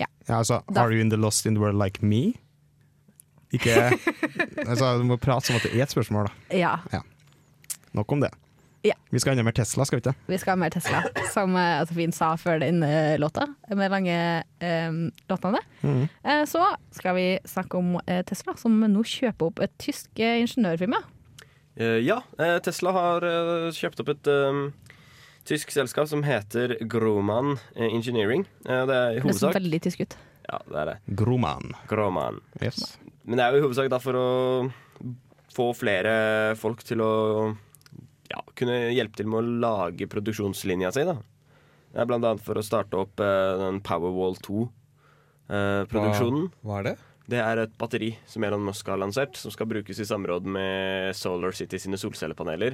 Ja, 0.00 0.06
altså, 0.38 0.60
Da- 0.72 0.82
Are 0.86 0.92
you 0.94 1.00
in 1.00 1.10
the 1.10 1.16
lost 1.20 1.46
in 1.46 1.54
the 1.54 1.60
world 1.60 1.78
like 1.82 2.02
me? 2.04 2.32
Ikke 3.52 3.74
altså, 4.70 4.98
Du 4.98 5.04
må 5.04 5.16
prate 5.20 5.46
som 5.50 5.56
at 5.58 5.62
det 5.66 5.74
er 5.76 5.82
et 5.84 5.92
spørsmål, 5.92 6.30
da. 6.30 6.56
Ja, 6.56 7.02
Nok 7.92 8.12
om 8.12 8.20
det. 8.24 8.30
Ja. 8.82 8.94
Vi 9.12 9.20
skal 9.22 9.32
enda 9.36 9.44
mer 9.46 9.52
Tesla, 9.54 9.84
skal 9.86 10.00
vi 10.00 10.02
ikke? 10.08 10.14
vi 10.26 10.38
skal 10.40 10.52
ha 10.52 10.56
mer 10.58 10.72
Tesla, 10.74 11.02
som 11.30 11.52
Josefin 11.54 12.10
sa 12.16 12.32
før 12.40 12.58
den 12.64 12.80
eh, 12.82 13.14
låta, 13.20 13.44
med 13.70 13.92
lange 13.92 14.16
um, 14.88 14.96
låtene. 15.30 15.60
Eh, 15.84 16.40
Så 16.50 16.64
skal 16.90 17.14
vi 17.14 17.26
snakke 17.46 17.78
om 17.78 18.00
eh, 18.06 18.24
Tesla, 18.26 18.56
som 18.58 18.80
nå 18.80 19.04
kjøper 19.06 19.52
opp 19.52 19.60
et 19.62 19.76
tysk 19.78 20.18
eh, 20.18 20.40
ingeniørfirma. 20.42 20.98
Eh, 21.76 22.00
ja, 22.02 22.22
eh, 22.40 22.56
Tesla 22.64 22.90
har 22.96 23.22
eh, 23.28 23.68
kjøpt 23.76 24.02
opp 24.02 24.10
et 24.16 24.32
eh, 24.32 24.64
tysk 25.48 25.72
selskap 25.74 26.06
som 26.10 26.22
heter 26.26 26.66
Groman 26.90 27.48
eh, 27.74 27.88
Engineering. 27.88 28.42
Eh, 28.66 28.84
det 28.88 28.96
er 28.98 29.08
i 29.16 29.18
Det 29.24 29.34
ser 29.38 29.52
veldig 29.58 29.80
tysk 29.88 29.98
ut. 30.04 30.12
Ja, 30.48 30.56
det 30.68 30.78
er 30.82 30.86
det. 30.92 30.96
Groman. 31.18 31.66
Groman. 31.90 32.36
Yes. 32.62 32.78
Men 33.22 33.34
det 33.38 33.44
er 33.44 33.50
jo 33.54 33.58
i 33.60 33.64
hovedsak 33.66 33.88
da 33.92 33.98
for 34.02 34.14
å 34.18 34.28
få 35.52 35.66
flere 35.76 36.12
folk 36.58 36.80
til 36.86 36.98
å 37.04 37.12
ja, 38.32 38.40
kunne 38.58 38.76
hjelpe 38.94 39.16
til 39.20 39.28
med 39.30 39.38
å 39.42 39.50
lage 39.66 40.08
produksjonslinja 40.10 40.88
si. 40.94 41.02
da. 41.08 41.16
Det 41.92 41.98
er 42.00 42.08
blant 42.08 42.24
annet 42.24 42.44
for 42.44 42.54
å 42.58 42.64
starte 42.64 42.96
opp 42.98 43.20
eh, 43.20 43.58
den 43.60 43.80
Powerwall 43.84 44.36
2-produksjonen. 44.42 46.46
Hva 46.64 46.78
er 46.80 46.84
det? 46.90 46.96
Det 47.32 47.38
er 47.38 47.56
et 47.62 47.74
batteri 47.78 48.10
som 48.28 48.44
Elon 48.44 48.64
Musk 48.66 48.88
har 48.90 48.98
lansert, 49.00 49.36
som 49.38 49.50
skal 49.54 49.68
brukes 49.70 49.98
i 50.02 50.06
samråd 50.08 50.44
med 50.56 51.14
Solar 51.16 51.52
City 51.56 51.78
sine 51.80 51.96
solcellepaneler. 52.00 52.72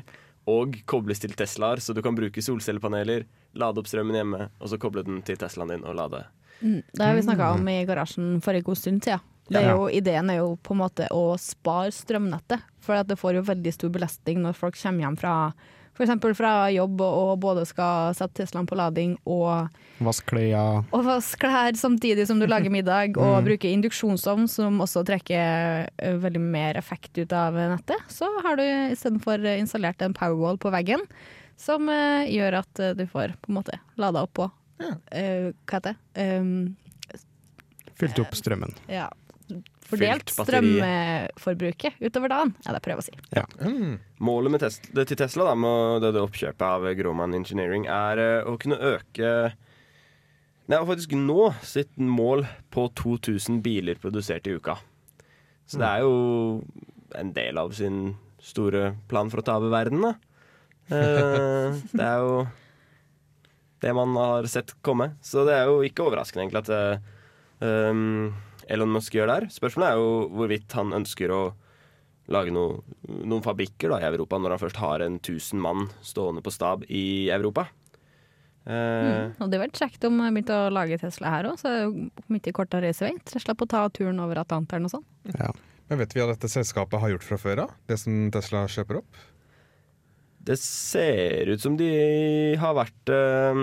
Og 0.49 0.78
kobles 0.88 1.21
til 1.21 1.35
Teslaer, 1.37 1.83
så 1.83 1.92
du 1.92 2.02
kan 2.04 2.16
bruke 2.16 2.42
solcellepaneler, 2.45 3.26
lade 3.59 3.80
opp 3.80 3.88
strømmen 3.90 4.16
hjemme, 4.16 4.50
og 4.61 4.71
så 4.71 4.78
koble 4.80 5.04
den 5.04 5.23
til 5.26 5.37
Teslaen 5.40 5.75
din 5.75 5.85
og 5.85 5.99
lade. 5.99 6.23
Det 6.61 7.02
har 7.02 7.14
vi 7.14 7.26
snakka 7.26 7.52
om 7.54 7.68
i 7.68 7.83
garasjen 7.87 8.38
for 8.45 8.57
en 8.57 8.64
god 8.66 8.78
stund 8.80 9.04
siden. 9.04 9.25
Det 9.49 9.62
er 9.62 9.71
jo, 9.73 9.87
ideen 9.88 10.28
er 10.28 10.42
jo 10.42 10.49
på 10.61 10.75
en 10.75 10.83
måte 10.83 11.07
å 11.14 11.33
spare 11.40 11.92
strømnettet, 11.95 12.64
for 12.85 13.00
at 13.00 13.09
det 13.09 13.16
får 13.16 13.38
jo 13.38 13.47
veldig 13.49 13.73
stor 13.73 13.92
belastning 13.95 14.42
når 14.45 14.59
folk 14.59 14.76
kommer 14.76 15.07
hjem 15.07 15.16
fra 15.21 15.35
f.eks. 15.99 16.37
fra 16.38 16.52
jobb 16.71 17.00
og 17.02 17.33
både 17.43 17.64
skal 17.69 18.14
sette 18.17 18.38
Teslaen 18.45 18.67
på 18.71 18.78
lading 18.78 19.17
og, 19.26 19.69
Vaske 19.99 20.31
klær. 20.31 20.85
og 20.95 21.02
vaske 21.05 21.40
klær 21.43 21.75
samtidig 21.76 22.26
som 22.31 22.38
du 22.38 22.47
lager 22.47 22.71
middag, 22.71 23.17
og 23.19 23.43
bruke 23.45 23.69
induksjonsovn 23.75 24.47
som 24.49 24.78
også 24.85 25.02
trekker 25.09 25.88
veldig 26.23 26.40
mer 26.45 26.78
effekt 26.78 27.19
ut 27.19 27.33
av 27.35 27.59
nettet, 27.59 27.99
så 28.09 28.31
har 28.47 28.57
du 28.61 28.62
istedenfor 28.95 29.43
installert 29.59 30.00
en 30.07 30.14
Powerwall 30.14 30.57
på 30.62 30.71
veggen 30.71 31.02
som 31.59 31.88
ø, 31.90 32.23
gjør 32.31 32.61
at 32.61 32.81
du 32.95 33.02
får 33.11 33.33
på 33.43 33.50
en 33.50 33.57
måte 33.59 33.81
lada 33.99 34.23
opp 34.23 34.37
på 34.38 34.45
ø, 34.47 34.93
Hva 35.67 35.81
heter 35.81 35.97
det? 36.14 36.28
Um, 36.38 36.76
Fylt 37.99 38.21
opp 38.23 38.37
strømmen. 38.38 38.71
ja, 38.87 39.09
fordelt 39.88 40.33
strømforbruket 40.35 42.02
utover 42.02 42.33
dagen, 42.33 42.52
er 42.64 42.75
det 42.75 42.81
jeg 42.81 42.87
prøver 42.87 43.02
å 43.02 43.07
si. 43.07 43.14
Mm. 43.62 43.97
Målet 44.28 44.55
med 44.55 44.62
tes 44.64 44.78
det 44.95 45.07
til 45.11 45.21
Tesla 45.21 45.49
da, 45.50 45.57
med 45.59 46.05
det, 46.05 46.12
det 46.17 46.25
oppkjøpet 46.25 46.67
av 46.67 46.87
Groman 46.99 47.37
Engineering 47.38 47.88
er 47.93 48.23
eh, 48.23 48.49
å 48.49 48.59
kunne 48.61 48.81
øke 48.95 49.33
Nei, 50.69 50.83
faktisk 50.85 51.14
nå 51.17 51.47
sitt 51.64 51.95
mål 51.97 52.43
på 52.69 52.90
2000 53.00 53.62
biler 53.64 53.97
produsert 53.97 54.45
i 54.45 54.52
uka. 54.59 54.75
Så 55.64 55.78
det 55.81 55.88
er 55.88 56.02
jo 56.05 56.61
en 57.17 57.31
del 57.33 57.57
av 57.57 57.73
sin 57.76 58.19
store 58.45 58.90
plan 59.09 59.33
for 59.33 59.40
å 59.40 59.47
ta 59.47 59.55
over 59.57 59.73
verden, 59.73 60.05
da. 60.05 60.11
Eh, 60.93 61.78
det 61.97 62.05
er 62.05 62.21
jo 62.21 62.35
det 63.81 63.95
man 63.97 64.12
har 64.19 64.49
sett 64.50 64.75
komme. 64.85 65.14
Så 65.25 65.47
det 65.49 65.57
er 65.57 65.71
jo 65.71 65.81
ikke 65.87 66.05
overraskende 66.05 66.45
egentlig 66.45 66.64
at 66.67 67.00
um, 67.61 68.35
Elon 68.68 68.92
Musk 68.92 69.16
gjør 69.16 69.30
der. 69.32 69.48
Spørsmålet 69.52 69.90
er 69.90 70.00
jo 70.00 70.12
hvorvidt 70.37 70.76
han 70.76 70.94
ønsker 71.00 71.32
å 71.34 71.42
lage 72.28 72.52
noe, 72.52 72.82
noen 73.08 73.44
fabrikker 73.44 73.88
da, 73.94 74.02
i 74.02 74.08
Europa 74.10 74.37
når 74.37 74.54
han 74.54 74.62
først 74.66 74.80
har 74.82 75.04
en 75.04 75.16
1000 75.22 75.62
mann 75.64 75.87
stående 76.04 76.42
på 76.44 76.52
stab 76.52 76.84
i 76.92 77.30
Europa. 77.32 77.66
Mm, 78.68 79.32
Og 79.40 79.46
det 79.48 79.56
hadde 79.56 79.60
vært 79.62 79.80
kjekt 79.80 80.04
om 80.04 80.18
jeg 80.20 80.34
begynte 80.37 80.58
å 80.66 80.68
lage 80.76 80.98
Tesla 81.00 81.30
her 81.32 81.48
òg, 81.48 81.56
så 81.56 81.70
er 81.72 81.94
mye 82.28 82.52
kortere 82.52 82.84
reisevei. 82.84 83.14
Så 83.25 83.38
jeg 83.38 83.46
slapp 83.46 83.64
å 83.64 83.70
ta 83.70 83.87
turen 83.88 84.20
over 84.20 84.42
Atlanteren 84.42 84.84
og 84.84 84.92
sånn. 84.92 85.06
Ja. 85.32 85.54
Men 85.88 86.02
vet 86.02 86.12
vi 86.12 86.20
hva 86.20 86.28
dette 86.28 86.50
selskapet 86.52 87.00
har 87.00 87.14
gjort 87.14 87.25
fra 87.25 87.38
før 87.40 87.62
av? 87.64 87.70
Det 87.88 87.96
som 87.96 88.26
Tesla 88.34 88.66
kjøper 88.68 89.00
opp? 89.00 89.22
Det 90.48 90.58
ser 90.60 91.48
ut 91.48 91.64
som 91.64 91.78
de 91.80 91.88
har 92.60 92.76
vært 92.76 93.12
eh, 93.12 93.62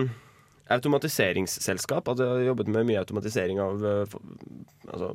automatiseringsselskap. 0.72 2.08
At 2.08 2.18
de 2.20 2.28
har 2.28 2.44
jobbet 2.50 2.72
med 2.72 2.88
mye 2.90 3.02
automatisering 3.02 3.62
av, 3.62 3.86
eh, 3.86 4.16
altså, 4.90 5.12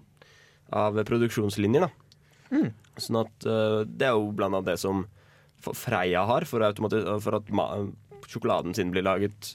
av 0.70 1.00
produksjonslinjer. 1.04 1.86
Da. 1.86 2.60
Sånn 3.00 3.20
at 3.22 3.46
eh, 3.46 3.80
Det 3.86 4.08
er 4.08 4.16
jo 4.16 4.30
blant 4.34 4.54
annet 4.54 4.72
det 4.72 4.78
som 4.82 5.06
Freia 5.60 6.24
har 6.24 6.46
for, 6.48 6.64
for 7.20 7.36
at 7.36 7.50
sjokoladen 8.30 8.72
sin 8.74 8.92
blir 8.94 9.04
laget 9.04 9.54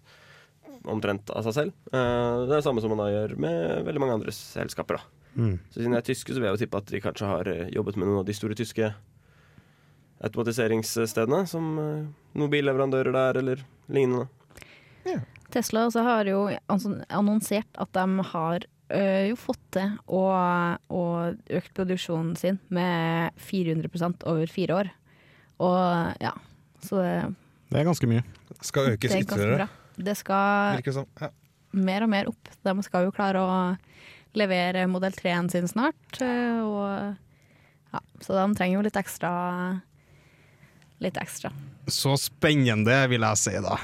omtrent 0.86 1.32
av 1.34 1.48
seg 1.48 1.56
selv. 1.58 1.76
Eh, 1.90 2.46
det 2.46 2.52
er 2.52 2.60
det 2.60 2.66
samme 2.68 2.84
som 2.84 2.94
man 2.94 3.02
da 3.02 3.10
gjør 3.10 3.38
med 3.42 3.86
veldig 3.88 4.04
mange 4.04 4.20
andre 4.20 4.36
selskaper. 4.36 5.00
Da. 5.00 5.32
Mm. 5.36 5.58
Så 5.72 5.82
siden 5.82 5.96
jeg 5.96 6.04
er 6.04 6.10
tyske, 6.12 6.32
så 6.32 6.40
vil 6.40 6.50
jeg 6.50 6.58
jo 6.58 6.64
tippe 6.64 6.80
at 6.80 6.92
de 6.94 7.04
kanskje 7.04 7.32
har 7.32 7.52
jobbet 7.74 7.98
med 7.98 8.08
noen 8.08 8.22
av 8.22 8.28
de 8.28 8.36
store 8.38 8.56
tyske 8.56 8.92
automatiseringsstedene, 10.26 11.42
som 11.50 11.66
noen 11.76 12.52
billeverandører 12.54 13.18
der, 13.18 13.40
eller 13.42 13.66
lignende. 13.92 14.30
Tesla 15.54 15.86
også 15.88 16.04
har 16.06 16.30
jo 16.30 16.46
annonsert 16.70 17.80
at 17.82 17.92
de 17.96 18.26
har 18.32 18.66
øh, 18.66 19.24
jo 19.30 19.38
fått 19.40 19.64
til 19.78 19.96
å, 20.08 20.24
å 20.90 21.04
økt 21.60 21.74
produksjonen 21.78 22.36
sin 22.40 22.60
med 22.74 23.36
400% 23.50 24.26
over 24.32 24.52
fire 24.52 24.80
år. 24.82 24.92
Og 25.64 26.22
ja, 26.24 26.34
så 26.84 27.02
det, 27.02 27.16
Det 27.72 27.82
er 27.82 27.90
ganske 27.90 28.10
mye. 28.12 28.24
Skal 28.62 28.94
økes 28.96 29.16
er 29.16 29.26
ytterligere. 29.26 29.70
Det 29.96 30.16
skal 30.20 30.82
som. 30.96 31.08
Ja. 31.22 31.32
mer 31.72 32.04
og 32.04 32.12
mer 32.12 32.32
opp. 32.32 32.52
De 32.66 32.74
skal 32.84 33.08
jo 33.08 33.16
klare 33.16 33.42
å 33.42 33.56
levere 34.36 34.88
modell 34.92 35.16
3-en 35.16 35.50
sin 35.54 35.70
snart. 35.72 36.20
øh, 36.22 36.62
Og, 36.66 37.16
ja, 37.96 38.02
så 38.20 38.36
de 38.36 38.48
trenger 38.58 38.80
jo 38.80 38.86
litt 38.90 39.00
ekstra 39.00 39.32
Litt 41.04 41.18
ekstra. 41.20 41.52
Så 41.92 42.14
spennende, 42.18 42.96
vil 43.12 43.22
jeg 43.26 43.38
si, 43.42 43.52
da. 43.62 43.76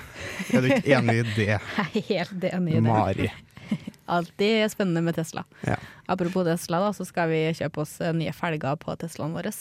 Er 0.55 0.63
du 0.63 0.69
ikke 0.71 0.93
enig 0.97 1.15
i 1.19 1.23
det, 1.35 1.47
Jeg 1.93 2.03
er 2.03 2.05
helt 2.07 2.45
enig 2.53 2.75
i 2.77 2.79
det. 2.79 2.83
Mari? 2.87 3.31
Alltid 4.15 4.71
spennende 4.71 5.01
med 5.05 5.15
Tesla. 5.15 5.43
Ja. 5.67 5.75
Apropos 6.11 6.43
Tesla, 6.47 6.79
da, 6.83 6.91
så 6.95 7.05
skal 7.07 7.29
vi 7.31 7.41
kjøpe 7.55 7.83
oss 7.83 7.97
eh, 8.03 8.13
nye 8.15 8.33
felger 8.35 8.79
på 8.81 8.95
Teslaen 8.99 9.35
vår. 9.35 9.51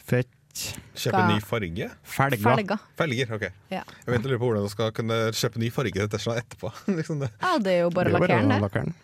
Fett. 0.00 0.30
Kjøpe 0.50 1.14
Skal- 1.14 1.28
ny 1.30 1.36
farge? 1.46 1.86
Felger. 2.02 2.40
Felger. 2.42 2.80
Felger, 2.98 3.34
OK. 3.36 3.44
Ja. 3.70 3.84
Jeg 4.02 4.14
vet 4.16 4.24
lurer 4.26 4.40
på 4.42 4.48
hvordan 4.48 4.64
du 4.66 4.72
skal 4.72 4.90
kunne 4.96 5.18
kjøpe 5.38 5.60
ny 5.62 5.68
farge 5.70 5.94
til 6.00 6.10
Tesla 6.10 6.34
etterpå. 6.40 6.72
liksom 6.98 7.20
det. 7.22 7.28
ja, 7.38 7.52
det 7.62 7.76
er 7.76 7.84
jo 7.84 7.92
bare 7.94 8.10
Det 8.10 8.18
er 8.18 8.48
lakkeren, 8.58 8.90
det. 8.90 8.96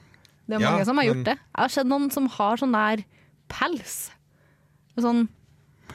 Det 0.47 0.57
er 0.59 0.65
Ja, 0.65 0.73
mange 0.75 0.89
som 0.89 0.99
har 0.99 1.07
gjort 1.07 1.21
men- 1.23 1.29
det. 1.31 1.37
Jeg 1.39 1.63
har 1.63 1.75
sett 1.77 1.91
noen 1.91 2.09
som 2.15 2.27
har 2.39 2.59
sånn 2.63 2.75
der 2.75 3.05
pels. 3.53 3.95
Sånn, 4.99 5.27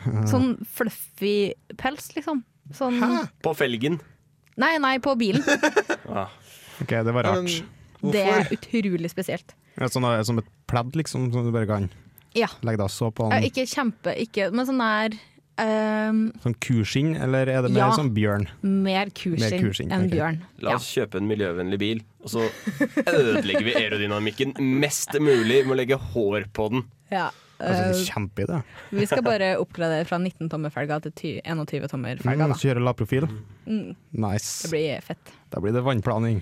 sånn 0.31 0.55
fluffy 0.65 1.53
pels, 1.77 2.11
liksom. 2.15 2.43
Sånn 2.75 2.99
På 3.43 3.53
felgen. 3.57 3.99
Nei, 4.61 4.75
nei, 4.83 4.97
på 5.03 5.15
bilen. 5.19 5.43
Ah, 6.11 6.27
Ok, 6.81 6.89
det 7.05 7.13
var 7.13 7.23
rart. 7.23 7.61
men 8.01 8.11
Det 8.11 8.21
er 8.27 8.47
utrolig 8.51 9.09
spesielt. 9.13 9.53
Ja, 9.79 9.87
Sånn, 9.87 10.03
eh, 10.09 10.23
som 10.27 10.39
et 10.41 10.47
pledd, 10.67 10.95
liksom, 10.97 11.29
som 11.31 11.45
du 11.45 11.51
bare 11.53 11.67
kan 11.69 11.89
Ja. 12.35 12.47
legge 12.63 12.81
deg 12.81 12.89
så 12.91 13.11
på 13.13 13.29
den 13.29 13.37
en 13.37 13.43
Ikke 13.47 13.63
kjempe, 13.69 14.15
ikke, 14.19 14.49
men 14.51 14.65
sånn 14.67 14.81
der 14.81 15.15
um... 15.61 16.21
sånn 16.43 16.55
kuskinn, 16.63 17.13
eller 17.21 17.47
er 17.47 17.61
det 17.61 17.71
mer 17.71 17.85
Ja. 17.85 17.91
sånn 17.95 18.11
bjørn? 18.15 18.47
Mer 18.63 19.11
kuskinn 19.15 19.91
enn 19.91 20.07
okay. 20.07 20.17
bjørn. 20.17 20.41
La 20.65 20.75
oss 20.75 20.89
kjøpe 20.91 21.21
en 21.21 21.27
miljøvennlig 21.29 21.79
bil, 21.79 22.01
og 22.23 22.33
så 22.33 22.47
ødelegger 23.05 23.63
vi 23.67 23.75
aerodynamikken 23.77 24.55
mest 24.81 25.13
mulig 25.19 25.63
med 25.65 25.75
å 25.75 25.79
legge 25.79 25.99
hår 26.11 26.49
på 26.55 26.69
den. 26.73 26.85
Ja. 27.11 27.29
Altså, 27.61 27.83
eh, 27.91 28.05
kjempeidé. 28.09 28.61
vi 28.91 29.05
skal 29.09 29.23
bare 29.25 29.51
oppgradere 29.61 30.05
fra 30.09 30.17
19-tommer-felga 30.21 30.99
til 31.07 31.39
21 31.45 31.87
tommer 31.91 32.17
Mm, 32.17 32.23
felger. 32.25 32.47
Da. 32.53 32.57
kjøre 32.63 32.83
lavprofil. 32.87 33.27
Mm, 33.67 33.95
Nice. 34.25 34.63
det 34.63 34.71
blir 34.73 35.01
fett. 35.05 35.33
Da 35.51 35.61
blir 35.63 35.73
det 35.77 35.83
vannplaning. 35.85 36.41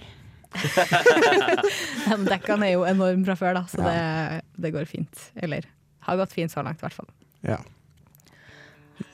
De 2.10 2.18
dekkene 2.26 2.66
er 2.70 2.74
jo 2.74 2.86
enorme 2.90 3.26
fra 3.28 3.36
før, 3.38 3.54
da, 3.60 3.66
så 3.70 3.84
det, 3.86 4.44
det 4.58 4.72
går 4.74 4.88
fint. 4.90 5.26
Eller 5.38 5.68
har 6.08 6.18
gått 6.18 6.34
fint 6.34 6.52
så 6.52 6.64
langt, 6.66 6.82
i 6.82 6.88
hvert 6.88 6.96
fall. 7.02 7.10
Ja. 7.46 7.60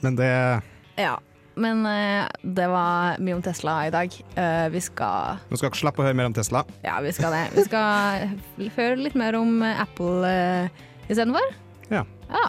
Men 0.01 0.15
det 0.19 0.29
Ja. 0.97 1.17
Men 1.55 1.85
uh, 1.87 2.27
det 2.43 2.65
var 2.67 3.15
mye 3.23 3.35
om 3.37 3.41
Tesla 3.41 3.77
i 3.87 3.91
dag. 3.93 4.11
Uh, 4.35 4.67
vi 4.73 4.81
skal 4.83 5.37
Nå 5.47 5.55
skal 5.55 5.69
dere 5.69 5.79
slippe 5.79 6.03
å 6.03 6.07
høre 6.07 6.17
mer 6.19 6.27
om 6.27 6.33
Tesla. 6.35 6.65
Ja, 6.83 6.97
vi 6.99 7.13
skal 7.15 7.31
det. 7.31 7.43
Vi 7.55 7.63
skal 7.63 8.33
høre 8.75 8.97
litt 8.99 9.15
mer 9.15 9.37
om 9.39 9.61
Apple 9.63 10.27
uh, 10.27 10.83
istedenfor. 11.07 11.53
Ja. 11.91 12.03
ja. 12.29 12.43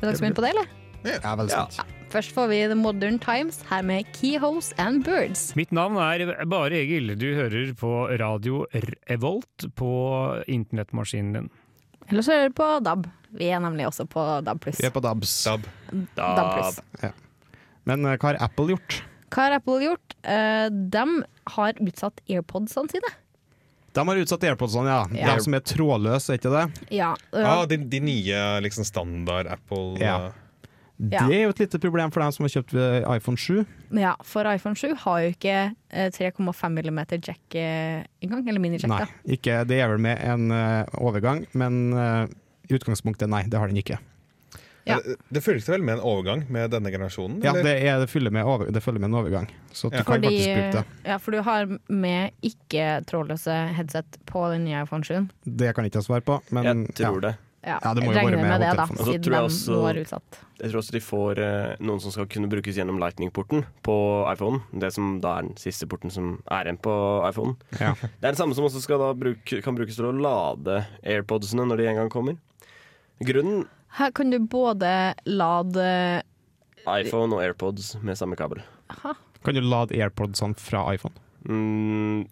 Er 0.00 0.06
dere 0.08 0.18
spent 0.18 0.38
på 0.38 0.44
det, 0.44 0.52
eller? 0.54 0.68
Ja, 1.04 1.34
veldig 1.36 1.50
veldig 1.54 1.80
Ja. 1.80 1.88
Først 2.10 2.32
får 2.34 2.48
vi 2.50 2.56
The 2.66 2.74
Modern 2.74 3.20
Times 3.22 3.60
her 3.68 3.84
med 3.86 4.08
Keyholes 4.16 4.72
and 4.82 5.04
Birds. 5.06 5.54
Mitt 5.54 5.70
navn 5.70 5.94
er 6.02 6.44
Bare 6.50 6.80
Egil. 6.80 7.14
Du 7.14 7.28
hører 7.36 7.70
på 7.78 7.90
radio 8.18 8.64
Revolt 9.08 9.68
på 9.78 9.90
internettmaskinen 10.50 11.36
din. 11.36 11.50
Eller 12.10 12.26
så 12.26 12.34
hører 12.34 12.50
du 12.50 12.56
på 12.58 12.68
DAB. 12.82 13.06
Vi 13.38 13.46
er 13.54 13.62
nemlig 13.62 13.86
også 13.86 14.08
på 14.10 14.24
DAB+. 14.42 14.66
Vi 14.74 14.88
er 14.88 14.90
på 14.90 15.02
DABS. 15.04 15.36
DAB. 15.46 15.68
DAB+. 16.18 17.12
Men 17.86 18.04
eh, 18.04 18.18
hva 18.18 18.32
har 18.32 18.40
Apple 18.42 18.74
gjort? 18.74 18.98
Hva 19.30 19.46
har 19.46 19.60
Apple 19.60 19.78
gjort? 19.84 20.16
Eh, 20.26 20.66
de 20.70 21.04
har 21.54 21.78
utsatt 21.86 22.18
AirPodsene 22.26 22.90
sine. 22.90 23.12
De 23.92 24.04
har 24.06 24.16
utsatt 24.22 24.44
AirPodsene, 24.46 24.86
ja. 24.86 25.00
Ja. 25.18 25.34
De 25.36 25.42
som 25.42 25.54
er 25.58 25.60
trådløse, 25.66 26.30
er 26.32 26.38
ikke 26.38 26.52
det? 26.54 26.66
Ja, 26.94 27.14
Ja, 27.32 27.46
Ah, 27.60 27.64
de, 27.66 27.76
de 27.90 28.00
nye 28.00 28.42
liksom 28.62 28.84
standard 28.86 29.46
Apple 29.50 29.96
Ja. 30.00 30.16
eh, 30.26 30.32
Ja. 31.10 31.22
Det 31.26 31.34
er 31.38 31.42
jo 31.46 31.48
et 31.54 31.58
lite 31.62 31.78
problem 31.80 32.10
for 32.12 32.20
dem 32.20 32.30
som 32.36 32.44
har 32.44 32.50
kjøpt 32.52 32.74
eh, 32.76 33.16
iPhone 33.16 33.38
7. 33.40 33.64
ja, 33.96 34.12
for 34.22 34.44
iPhone 34.44 34.76
7 34.76 34.94
har 35.00 35.20
jo 35.22 35.30
ikke 35.32 35.54
eh, 35.90 36.10
3,5 36.10 36.76
mm 36.76 37.00
jack 37.24 37.54
eh, 37.56 38.04
engang. 38.22 38.46
Eller 38.46 38.60
mini-jack, 38.60 38.90
Nei, 38.92 39.06
ikke, 39.38 39.64
det 39.66 39.80
er 39.80 39.88
vel 39.88 39.98
med 39.98 40.20
en 40.20 40.50
eh, 40.52 40.84
overgang, 41.00 41.46
men 41.54 41.92
eh, 41.96 42.26
i 42.68 42.74
utgangspunktet 42.76 43.30
nei, 43.32 43.44
det 43.48 43.58
har 43.58 43.68
den 43.72 43.80
ikke. 43.80 43.96
Ja. 44.88 44.96
Det, 45.04 45.16
det 45.28 45.42
følges 45.44 45.68
vel 45.68 45.82
med 45.84 45.98
en 45.98 46.04
overgang 46.08 46.46
med 46.50 46.70
denne 46.72 46.90
generasjonen? 46.90 47.42
Ja, 47.44 47.52
det, 47.52 47.74
er, 47.84 47.98
det, 48.00 48.08
følger 48.10 48.32
med 48.32 48.44
over, 48.48 48.70
det 48.72 48.80
følger 48.82 49.00
med 49.02 49.10
en 49.10 49.18
overgang, 49.20 49.50
så 49.72 49.90
du 49.90 49.96
Ja. 49.96 50.00
du 50.00 50.04
kan 50.04 50.14
Fordi, 50.14 50.26
faktisk 50.30 50.54
bruke 50.56 50.72
det. 50.72 51.10
ja, 51.10 51.16
for 51.18 51.30
du 51.36 51.42
har 51.42 51.78
med 51.88 52.30
ikke-trådløse 52.42 53.58
headset 53.76 54.18
på 54.26 54.46
den 54.54 54.64
nye 54.64 54.82
iPhone 54.82 55.04
7. 55.04 55.28
Det 55.44 55.74
kan 55.74 55.84
jeg 55.84 55.92
ikke 55.92 56.02
svare 56.06 56.20
på, 56.24 56.40
men 56.50 56.64
Jeg 56.64 56.94
tror 56.94 57.20
ja. 57.22 57.28
det. 57.28 57.36
Ja, 57.62 57.76
Ja, 57.84 57.90
det 57.92 58.04
må 58.06 58.12
jeg 58.14 58.22
jo 58.24 58.24
være 58.24 58.24
regner 58.24 58.40
med 58.40 58.48
med 58.48 58.60
det, 58.60 58.76
da, 58.78 58.86
siden 59.04 59.22
tror 59.22 59.34
jeg 59.34 59.42
også- 59.44 59.88
er 59.90 59.98
utsatt. 60.00 60.38
Jeg 60.62 60.70
tror 60.70 60.78
også 60.80 60.92
de 60.92 61.00
får 61.00 61.38
eh, 61.38 61.76
noen 61.80 62.00
som 62.00 62.10
skal 62.10 62.26
kunne 62.26 62.48
brukes 62.48 62.74
gjennom 62.76 62.98
Lightning-porten 62.98 63.64
på 63.84 63.96
iPhone. 64.32 64.62
Det 64.72 64.92
som 64.94 65.20
da 65.20 65.34
er 65.38 65.42
den 65.42 65.56
siste 65.60 65.86
porten 65.86 66.10
som 66.10 66.42
er 66.50 66.64
igjen 66.64 66.78
på 66.80 66.94
iPhone. 67.28 67.56
Ja. 67.78 67.92
Det 68.00 68.24
er 68.24 68.32
det 68.32 68.38
samme 68.38 68.54
som 68.56 68.64
også 68.64 68.80
skal 68.80 68.98
da 68.98 69.12
bruke, 69.12 69.60
kan 69.62 69.76
brukes 69.76 69.96
til 69.96 70.06
å 70.08 70.12
lade 70.16 70.86
AirPodsene 71.04 71.66
når 71.68 71.76
de 71.76 71.88
en 71.88 71.96
gang 72.00 72.08
kommer. 72.08 72.36
Grunnen 73.20 73.66
Her 73.98 74.10
kan 74.14 74.30
du 74.30 74.38
både 74.38 74.90
lade 75.26 76.22
iPhone 76.86 77.34
og 77.36 77.42
AirPods 77.44 77.96
med 78.02 78.16
samme 78.18 78.36
kabel. 78.38 78.62
Aha. 78.94 79.14
Kan 79.44 79.56
du 79.56 79.60
lade 79.64 79.96
AirPodsene 79.96 80.56
fra 80.60 80.84
iPhone? 80.94 81.14
Mm, 81.48 82.26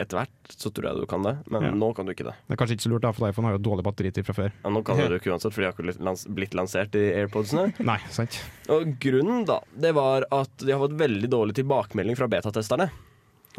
etter 0.00 0.16
hvert 0.18 0.52
så 0.56 0.70
tror 0.74 0.88
jeg 0.90 1.02
du 1.02 1.06
kan 1.10 1.22
det, 1.26 1.34
men 1.52 1.62
Ja. 1.66 1.70
nå 1.76 1.92
kan 1.94 2.06
du 2.06 2.12
ikke 2.12 2.24
det. 2.26 2.34
Det 2.48 2.54
er 2.56 2.60
kanskje 2.60 2.76
ikke 2.76 2.86
så 2.88 2.92
lurt, 2.92 3.02
da, 3.04 3.12
for 3.12 3.28
iPhone 3.28 3.46
har 3.48 3.56
jo 3.58 3.62
dårlig 3.62 3.84
batteritid 3.86 4.24
fra 4.26 4.34
før. 4.34 4.52
Ja, 4.64 4.70
nå 4.70 4.82
kan 4.84 4.96
du 5.00 5.04
det 5.08 5.20
ikke 5.22 5.32
uansett, 5.34 5.52
for 5.54 5.60
de 5.62 5.68
har 5.70 5.76
ikke 5.76 6.34
blitt 6.34 6.54
lansert, 6.58 6.90
de 6.96 7.04
AirPodsene. 7.22 7.72
Nei, 7.84 7.98
sant? 8.10 8.40
Og 8.72 8.96
grunnen 9.02 9.44
da, 9.48 9.60
det 9.76 9.94
var 9.94 10.26
at 10.32 10.56
de 10.58 10.72
har 10.72 10.80
fått 10.82 10.96
veldig 10.98 11.30
dårlig 11.30 11.54
tilbakemelding 11.60 12.16
fra 12.18 12.28
betatesterne. 12.32 12.90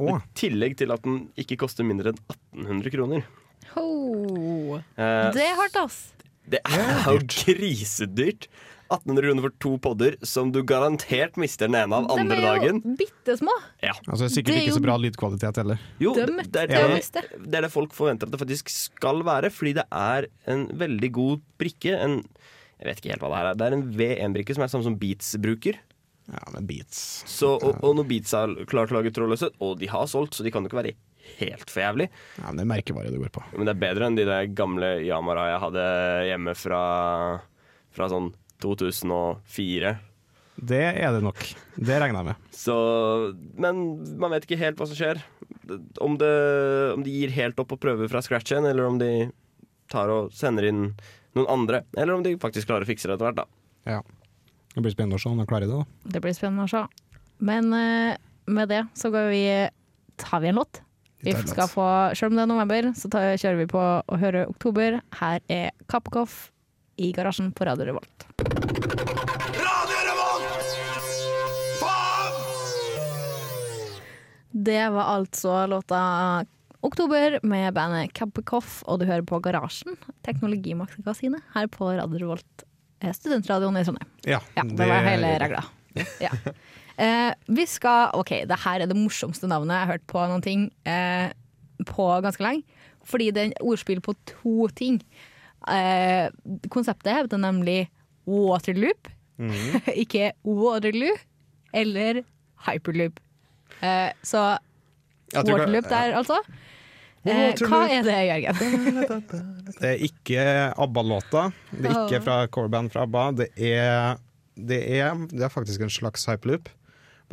Å, 0.02 0.18
I 0.18 0.22
tillegg 0.34 0.76
til 0.78 0.92
at 0.92 1.04
den 1.06 1.28
ikke 1.38 1.58
koster 1.62 1.86
mindre 1.86 2.12
enn 2.14 2.20
1800 2.66 2.92
kroner. 2.96 3.24
Ho. 3.76 4.78
Eh, 4.98 5.32
Det 5.32 5.44
er 5.46 5.56
hardt, 5.60 5.78
ass. 5.86 6.00
Det 6.54 6.62
er 6.63 7.10
jo 7.10 7.20
grisedyrt. 7.34 8.48
1800 8.94 9.26
kroner 9.26 9.46
for 9.46 9.54
to 9.63 9.72
podder 9.82 10.16
som 10.28 10.52
du 10.54 10.60
garantert 10.68 11.38
mister 11.39 11.70
den 11.70 11.78
ene 11.80 11.98
av 11.98 12.10
andre 12.13 12.38
dagen. 12.44 12.82
De 12.84 12.92
er 12.92 12.92
jo 12.92 12.98
bitte 13.00 13.38
små. 13.39 13.54
Ja. 13.82 13.94
altså 14.06 14.28
sikkert 14.30 14.58
er 14.58 14.66
ikke 14.68 14.76
så 14.76 14.84
bra 14.86 14.98
lydkvalitet 15.02 15.62
heller. 15.63 15.86
Jo, 16.04 16.13
det, 16.18 16.28
det, 16.28 16.66
er 16.66 16.74
det 16.94 17.00
det, 17.13 17.56
er 17.58 17.66
det 17.66 17.72
folk 17.74 17.96
forventer 17.98 18.30
at 18.30 18.36
det 18.36 18.42
faktisk 18.42 18.70
skal 18.74 19.24
være, 19.26 19.50
fordi 19.54 19.78
det 19.80 19.88
er 19.89 20.28
en 20.52 20.68
veldig 20.84 21.10
god 21.16 21.48
brikke. 21.62 21.96
En, 21.96 22.20
jeg 22.78 22.89
vet 22.89 23.02
ikke 23.02 23.16
helt 23.16 23.26
hva 23.26 23.32
det 23.34 23.39
her 23.39 23.50
er. 23.54 23.58
Det 23.58 23.70
er 23.70 23.78
en 23.80 23.88
V1-brikke 23.98 24.58
som 24.58 24.68
er 24.68 24.74
samme 24.76 24.88
som 24.89 25.00
Beats 25.00 25.34
bruker. 25.42 25.80
Ja, 26.32 26.44
men 26.54 26.68
beats. 26.68 27.24
Så, 27.28 27.50
og, 27.58 27.82
og 27.84 27.98
når 27.98 28.06
Beats 28.08 28.32
har 28.32 28.54
klart 28.72 28.88
til 28.88 28.96
å 28.96 29.02
lage 29.02 29.12
trådløse, 29.16 29.50
og 29.63 29.76
de 29.82 29.89
har 29.92 30.06
solgt, 30.08 30.38
så 30.38 30.46
de 30.46 30.54
kan 30.54 30.63
jo 30.63 30.72
ikke 30.72 30.80
være 30.80 30.94
helt 31.40 31.70
for 31.72 31.84
jævlig. 31.84 32.08
Ja, 32.38 32.48
men 32.48 32.60
det 32.60 32.66
er 32.66 32.72
merkevare 32.74 33.12
det 33.14 33.22
går 33.22 33.34
på. 33.34 33.44
Men 33.56 33.68
det 33.68 33.76
er 33.76 33.84
bedre 33.84 34.08
enn 34.10 34.18
de 34.20 34.26
der 34.28 34.50
gamle 34.56 34.96
Yamara 35.06 35.50
jeg 35.52 35.62
hadde 35.66 35.86
hjemme 36.30 36.56
fra, 36.58 36.82
fra 37.96 38.10
sånn 38.12 38.32
2004. 38.64 39.94
Det 40.64 40.84
er 40.86 41.16
det 41.16 41.24
nok. 41.26 41.40
Det 41.76 41.96
regner 42.00 42.22
jeg 42.22 42.30
med. 42.30 42.50
Så, 42.56 42.76
men 43.60 43.84
man 44.22 44.36
vet 44.36 44.46
ikke 44.48 44.62
helt 44.62 44.80
hva 44.80 44.88
som 44.90 44.98
skjer. 45.00 45.22
Om, 46.04 46.18
det, 46.22 46.34
om 46.94 47.06
de 47.06 47.14
gir 47.14 47.34
helt 47.34 47.60
opp 47.64 47.74
og 47.74 47.82
prøver 47.82 48.12
fra 48.12 48.22
scratch 48.24 48.54
igjen, 48.54 48.68
eller 48.70 48.86
om 48.88 49.00
de 49.02 49.32
tar 49.92 50.12
og 50.14 50.34
sender 50.36 50.70
inn 50.70 50.84
noen 51.38 51.50
andre. 51.50 51.84
Eller 51.98 52.16
om 52.16 52.26
de 52.26 52.36
faktisk 52.42 52.70
klarer 52.70 52.86
å 52.86 52.90
fikse 52.90 53.10
det 53.10 53.18
etter 53.18 53.32
hvert, 53.32 53.42
da. 53.42 53.48
Ja. 53.90 54.02
Det 54.74 54.82
blir 54.82 54.94
spennende 54.94 55.20
å 55.20 55.22
se 55.22 55.30
om 55.30 55.42
de 55.42 55.48
klarer 55.50 55.70
det. 55.70 55.82
da. 55.82 56.12
Det 56.16 56.22
blir 56.24 56.38
spennende 56.38 56.68
å 56.68 56.72
se. 56.72 56.84
Men 57.44 57.74
eh, 57.78 58.16
med 58.46 58.70
det 58.72 58.84
så 58.98 59.12
går 59.14 59.30
vi, 59.34 59.44
tar 60.22 60.44
vi 60.44 60.52
en 60.54 60.62
låt. 60.62 60.82
Vi 61.24 61.34
skal 61.48 61.68
få, 61.72 61.86
Selv 62.18 62.32
om 62.34 62.38
det 62.38 62.44
er 62.44 62.50
november, 62.52 62.90
så 63.00 63.10
tar, 63.12 63.34
kjører 63.40 63.62
vi 63.62 63.68
på 63.72 63.80
å 63.80 64.18
høre 64.20 64.46
oktober. 64.52 65.00
Her 65.20 65.40
er 65.52 65.70
Kappekoff 65.92 66.50
i 67.00 67.12
garasjen 67.16 67.52
på 67.56 67.66
Radio 67.68 67.88
Revolt. 67.90 68.26
Radio 69.64 70.02
Revolt! 70.10 70.74
Faen! 71.80 72.34
Det 74.52 74.84
var 74.94 75.14
altså 75.16 75.56
låta 75.72 76.02
Oktober 76.84 77.40
med 77.48 77.72
bandet 77.74 78.12
Kappekoff, 78.14 78.82
og 78.92 79.00
du 79.00 79.06
hører 79.08 79.24
på 79.24 79.40
Garasjen, 79.40 79.96
teknologimagasinet, 80.28 81.40
her 81.56 81.70
på 81.72 81.88
Radio 81.96 82.20
Revolt. 82.26 82.66
eh, 83.00 83.14
Studentradioen 83.16 83.78
i 83.80 83.86
Trondheim. 83.88 84.10
Ja, 84.28 84.42
Ja, 84.60 84.64
det 84.68 84.88
var 84.92 85.08
hele 85.08 85.38
regla. 85.40 85.64
Ja. 86.20 86.30
Eh, 87.02 87.32
vi 87.50 87.66
skal 87.70 88.14
OK, 88.14 88.36
det 88.50 88.60
her 88.66 88.84
er 88.84 88.90
det 88.90 88.98
morsomste 88.98 89.50
navnet 89.50 89.74
jeg 89.74 89.86
har 89.86 89.94
hørt 89.96 90.08
på 90.12 90.26
noen 90.30 90.44
ting 90.46 90.68
eh, 90.90 91.32
på 91.90 92.08
ganske 92.26 92.44
lenge. 92.46 92.82
Fordi 93.04 93.32
det 93.34 93.42
er 93.42 93.50
en 93.52 93.58
ordspill 93.72 94.02
på 94.04 94.16
to 94.30 94.68
ting. 94.78 95.00
Eh, 95.68 96.28
konseptet 96.72 97.16
heter 97.16 97.42
nemlig 97.42 97.88
Waterloop, 98.30 99.10
ikke 100.04 100.32
Waterloo, 100.48 101.16
eller 101.74 102.22
Hyperloop. 102.68 103.20
Eh, 103.82 104.12
så 104.24 104.54
Waterloop 105.34 105.90
der, 105.90 106.14
altså. 106.20 106.38
Eh, 107.24 107.56
hva 107.64 107.86
er 107.88 108.04
det, 108.04 108.20
Jørgen? 108.28 109.34
Det 109.80 109.90
er 109.90 110.02
ikke 110.06 110.44
ABBA-låta. 110.84 111.48
Det 111.72 111.88
er 111.88 112.02
ikke 112.04 112.20
fra 112.26 112.36
coverband 112.52 112.92
fra 112.92 113.06
ABBA. 113.08 113.24
Det 113.40 113.48
er, 113.58 114.20
det 114.56 114.80
er, 115.00 115.16
det 115.32 115.46
er 115.48 115.52
faktisk 115.52 115.82
en 115.82 115.92
slags 115.92 116.28
hyperloop. 116.30 116.68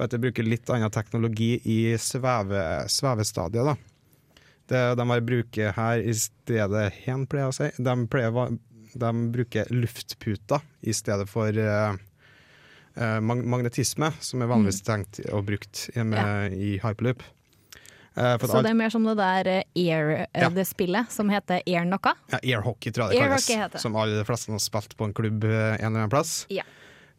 Bare 0.01 0.09
at 0.09 0.15
det 0.15 0.23
bruker 0.23 0.47
litt 0.49 0.71
annen 0.73 0.89
teknologi 0.89 1.59
i 1.69 1.93
sveve, 2.01 2.61
svevestadiet. 2.89 3.67
Da. 3.69 3.75
Det 4.71 4.79
de 4.97 5.17
bruker 5.29 5.75
her 5.77 6.01
i 6.01 6.15
stedet 6.17 6.87
hen, 7.03 7.27
pleier 7.29 7.51
jeg 7.51 7.53
å 7.53 7.57
si. 7.59 7.69
De, 7.85 7.97
pleier, 8.09 8.55
de 9.03 9.11
bruker 9.35 9.69
luftputer 9.75 10.65
i 10.81 10.97
stedet 10.97 11.29
for 11.29 11.53
uh, 11.53 11.93
mag 13.21 13.45
magnetisme, 13.45 14.09
som 14.25 14.41
er 14.41 14.49
vanligvis 14.55 14.81
tenkt 14.89 15.21
og 15.35 15.45
brukt 15.53 15.91
hjemme 15.93 16.17
ja. 16.17 16.49
i 16.49 16.73
hyperloop. 16.81 17.21
Uh, 18.17 18.41
Så 18.41 18.57
alt- 18.57 18.65
det 18.65 18.73
er 18.73 18.81
mer 18.81 18.97
som 18.97 19.05
det 19.05 19.19
der 19.21 19.53
Air, 19.53 20.11
eh, 20.17 20.27
Ja. 20.33 20.49
det 20.49 20.65
spillet 20.73 21.13
som 21.13 21.29
heter 21.29 21.61
Air 21.67 21.85
noe. 21.85 22.17
Ja, 22.33 22.41
airhockey, 22.41 22.89
tror 22.89 23.11
jeg 23.13 23.21
det 23.21 23.27
Air 23.27 23.37
kalles. 23.37 23.53
hockey. 23.53 23.85
Som 23.85 24.01
alle 24.01 24.25
fleste 24.25 24.57
har 24.57 24.65
spilt 24.65 24.97
på 24.97 25.13
en 25.13 25.13
klubb 25.13 25.45
en 25.45 25.77
eller 25.77 25.93
annen 25.93 26.09
plass. 26.17 26.47
Ja. 26.49 26.65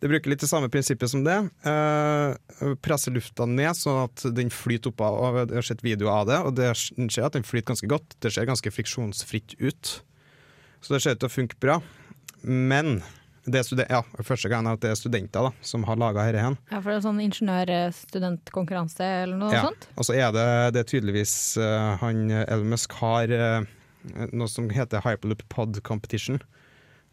Det 0.02 0.10
bruker 0.10 0.34
litt 0.34 0.42
det 0.42 0.50
samme 0.50 0.70
prinsippet 0.74 1.12
som 1.12 1.22
det. 1.22 1.38
Eh, 1.70 2.74
presser 2.82 3.14
lufta 3.14 3.46
ned 3.46 3.78
sånn 3.78 4.00
at 4.08 4.24
den 4.34 4.50
flyter 4.50 4.90
opp 4.90 5.04
av. 5.06 5.42
Jeg 5.44 5.60
har 5.60 5.68
sett 5.68 5.84
videoer 5.86 6.24
av 6.24 6.30
det, 6.30 6.40
og 6.42 6.56
det 6.58 6.72
ser 7.14 7.28
at 7.28 7.38
den 7.38 7.46
flyter 7.46 7.76
ganske 7.76 7.90
godt. 7.92 8.16
Det 8.18 8.34
ser 8.34 8.50
ganske 8.50 8.74
friksjonsfritt 8.74 9.60
ut. 9.62 9.92
Så 10.82 10.96
det 10.96 11.04
ser 11.04 11.14
ut 11.14 11.22
til 11.22 11.30
å 11.30 11.36
funke 11.36 11.60
bra. 11.62 11.78
Men 12.42 13.04
det 13.46 13.62
er 13.62 13.88
ja, 13.90 14.02
første 14.26 14.50
gang 14.50 14.68
at 14.70 14.82
det 14.84 14.92
er 14.92 14.98
studenter 14.98 15.48
da, 15.48 15.52
som 15.66 15.86
har 15.86 15.98
laga 15.98 16.28
dette. 16.30 16.56
Ja, 16.70 16.80
for 16.80 16.90
det 16.92 16.98
er 17.00 17.06
sånn 17.06 17.22
ingeniør-studentkonkurranse 17.26 19.06
eller 19.24 19.38
noe 19.38 19.54
Ja. 19.54 19.64
sånt? 19.70 19.88
Og 19.98 20.06
så 20.06 20.18
er 20.18 20.34
det, 20.34 20.74
det 20.74 20.84
er 20.84 20.90
tydeligvis 20.92 21.58
uh, 21.58 21.98
han 22.02 22.30
Elmusk 22.30 22.94
har 23.02 23.34
uh, 23.34 23.66
noe 24.34 24.50
som 24.50 24.70
heter 24.70 25.02
Hyperloop 25.06 25.42
Pod 25.50 25.82
Competition. 25.86 26.42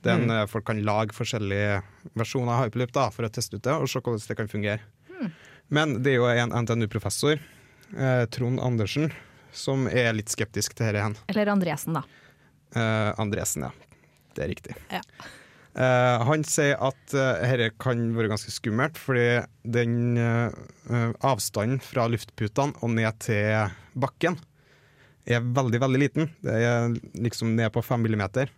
Den 0.07 0.29
mm. 0.31 0.47
folk 0.51 0.67
kan 0.69 0.79
lage 0.87 1.17
forskjellige 1.17 1.81
versjoner 2.19 2.55
av 2.55 2.67
Hyperloop 2.67 2.93
da, 2.95 3.09
for 3.15 3.27
å 3.27 3.33
teste 3.33 3.59
ut 3.59 3.65
det 3.67 3.75
og 3.75 3.89
se 3.91 3.99
hvordan 3.99 4.23
det 4.29 4.37
kan 4.39 4.51
fungere. 4.51 4.85
Men 5.75 5.99
det 6.05 6.15
er 6.15 6.21
jo 6.21 6.29
en 6.31 6.55
NTNU-professor, 6.63 7.41
eh, 7.97 8.23
Trond 8.33 8.63
Andersen, 8.65 9.11
som 9.53 9.89
er 9.91 10.15
litt 10.17 10.31
skeptisk 10.33 10.77
til 10.79 10.95
dette. 10.97 11.27
Eller 11.29 11.51
Andresen, 11.53 11.99
da. 11.99 12.05
Eh, 12.79 13.11
Andresen, 13.21 13.67
ja. 13.67 13.99
Det 14.37 14.45
er 14.47 14.53
riktig. 14.53 14.79
Ja. 14.93 15.03
Eh, 15.79 16.25
han 16.27 16.43
sier 16.49 16.79
at 16.83 17.15
uh, 17.15 17.39
dette 17.39 17.71
kan 17.79 18.01
være 18.17 18.33
ganske 18.33 18.51
skummelt, 18.51 18.99
fordi 18.99 19.45
den 19.63 20.17
eh, 20.19 20.55
eh, 20.91 21.11
avstanden 21.23 21.79
fra 21.85 22.09
luftputene 22.11 22.75
og 22.83 22.95
ned 22.97 23.21
til 23.23 23.75
bakken 23.99 24.39
er 25.29 25.45
veldig, 25.45 25.83
veldig 25.85 26.01
liten. 26.01 26.31
Det 26.43 26.55
er 26.65 26.97
liksom 27.21 27.53
ned 27.59 27.71
på 27.75 27.85
fem 27.85 28.03
millimeter 28.03 28.51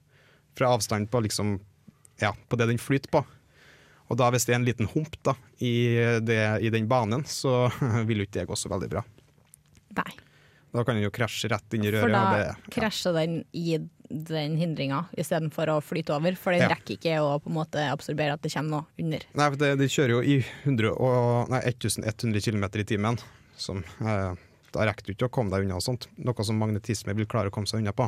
fra 0.60 0.70
avstanden 0.76 1.08
på, 1.10 1.22
liksom, 1.26 1.56
ja, 2.22 2.34
på 2.48 2.58
det 2.60 2.68
den 2.70 2.78
flyter 2.80 3.10
på. 3.16 3.24
Og 4.10 4.18
da 4.18 4.26
hvis 4.34 4.44
det 4.48 4.54
er 4.56 4.58
en 4.60 4.66
liten 4.66 4.88
hump 4.90 5.14
da, 5.26 5.36
i, 5.62 5.72
det, 6.26 6.40
i 6.66 6.70
den 6.74 6.88
banen, 6.90 7.22
så 7.30 7.68
vil 8.08 8.22
jo 8.22 8.26
ikke 8.28 8.40
det 8.42 8.48
gå 8.50 8.58
så 8.58 8.70
veldig 8.72 8.88
bra. 8.92 9.04
Nei. 9.98 10.10
Da 10.70 10.84
kan 10.86 10.94
den 10.94 11.02
jo 11.02 11.10
krasje 11.14 11.48
rett 11.50 11.74
inn 11.74 11.82
i 11.86 11.90
For 11.90 12.04
røret. 12.06 12.14
da 12.14 12.20
og 12.22 12.36
det, 12.36 12.42
ja. 12.46 12.72
krasjer 12.76 13.16
den 13.16 13.32
i 13.58 13.78
den 14.10 14.52
hindringa 14.58 15.00
istedenfor 15.18 15.70
å 15.72 15.78
flyte 15.82 16.14
over. 16.14 16.34
For 16.38 16.54
den 16.54 16.62
Ja. 16.64 16.68
rekker 16.74 16.94
ikke 16.96 17.16
å 17.22 17.32
på 17.42 17.50
en 17.50 17.56
måte 17.56 17.82
absorbere 17.90 18.34
at 18.34 18.42
det 18.42 18.52
kommer 18.54 18.70
noe 18.76 19.02
under. 19.02 19.24
Nei, 19.34 19.48
for 19.50 19.58
det, 19.62 19.70
de 19.80 19.88
kjører 19.90 20.14
jo 20.16 20.20
i 20.22 20.36
100 20.66 20.92
og, 20.94 21.50
nei, 21.50 21.60
1100 21.72 22.42
km 22.46 22.64
i 22.82 22.86
timen. 22.86 23.18
Som, 23.58 23.82
eh, 24.02 24.34
da 24.74 24.86
rekker 24.86 25.06
du 25.10 25.12
ikke 25.14 25.26
å 25.30 25.34
komme 25.38 25.50
deg 25.54 25.66
unna 25.66 25.78
og 25.78 25.82
sånt. 25.86 26.06
Noe 26.22 26.46
som 26.46 26.58
magnetisme 26.58 27.14
vil 27.18 27.26
klare 27.30 27.50
å 27.50 27.54
komme 27.54 27.66
seg 27.70 27.82
unna 27.82 27.94
på. 27.94 28.06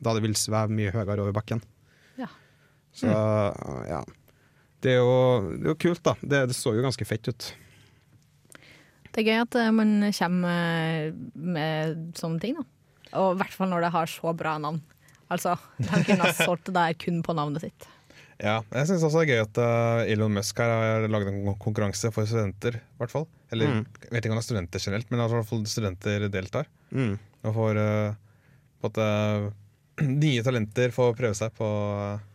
Da 0.00 0.12
det 0.16 0.24
vil 0.24 0.36
sveve 0.36 0.72
mye 0.72 0.92
høyere 0.92 1.20
over 1.24 1.32
bakken. 1.36 1.60
Så 2.96 3.06
ja. 3.10 4.00
Det 4.80 4.94
er 4.96 5.02
jo, 5.02 5.50
det 5.60 5.66
er 5.66 5.72
jo 5.74 5.78
kult, 5.80 6.00
da. 6.06 6.14
Det, 6.22 6.44
det 6.50 6.56
så 6.56 6.72
jo 6.72 6.82
ganske 6.84 7.04
fett 7.04 7.28
ut. 7.28 7.50
Det 9.10 9.22
er 9.22 9.26
gøy 9.28 9.40
at 9.42 9.56
eh, 9.60 9.70
man 9.74 9.94
kommer 10.16 11.14
med 11.34 12.16
sånne 12.18 12.40
ting, 12.42 12.56
da. 12.60 12.64
Og 13.20 13.34
i 13.34 13.40
hvert 13.40 13.54
fall 13.56 13.70
når 13.72 13.84
det 13.86 13.94
har 13.96 14.10
så 14.10 14.32
bra 14.38 14.54
navn. 14.62 14.80
Altså, 15.30 15.56
de 15.78 16.02
kunne 16.06 16.24
ha 16.26 16.32
solgt 16.34 16.68
det 16.70 16.74
der 16.76 16.94
kun 16.98 17.20
på 17.26 17.34
navnet 17.36 17.62
sitt. 17.64 17.88
Ja, 18.40 18.62
jeg 18.72 18.88
syns 18.88 19.02
også 19.04 19.20
det 19.20 19.26
er 19.26 19.32
gøy 19.34 19.42
at 19.44 19.58
uh, 19.60 20.08
Elon 20.08 20.32
Musk 20.32 20.62
her 20.62 20.70
har 20.72 21.04
laget 21.12 21.28
en 21.28 21.50
konkurranse 21.60 22.08
for 22.14 22.24
studenter, 22.26 22.78
i 22.80 23.02
hvert 23.02 23.12
fall. 23.12 23.26
Eller 23.52 23.68
Mm. 23.68 23.82
jeg 24.06 24.14
vet 24.14 24.24
ikke 24.24 24.32
om 24.32 24.38
det 24.38 24.44
er 24.44 24.48
studenter 24.48 24.84
generelt, 24.86 25.10
men 25.10 25.20
i 25.20 25.26
hvert 25.28 25.50
fall 25.50 25.66
studenter 25.68 26.24
deltar. 26.32 26.70
Mm. 26.94 27.18
Og 27.44 27.54
får 27.58 27.80
uh, 28.96 29.50
nye 30.24 30.42
talenter 30.46 30.94
får 30.96 31.12
prøve 31.18 31.36
seg 31.36 31.52
på, 31.58 31.68
uh, 31.68 32.29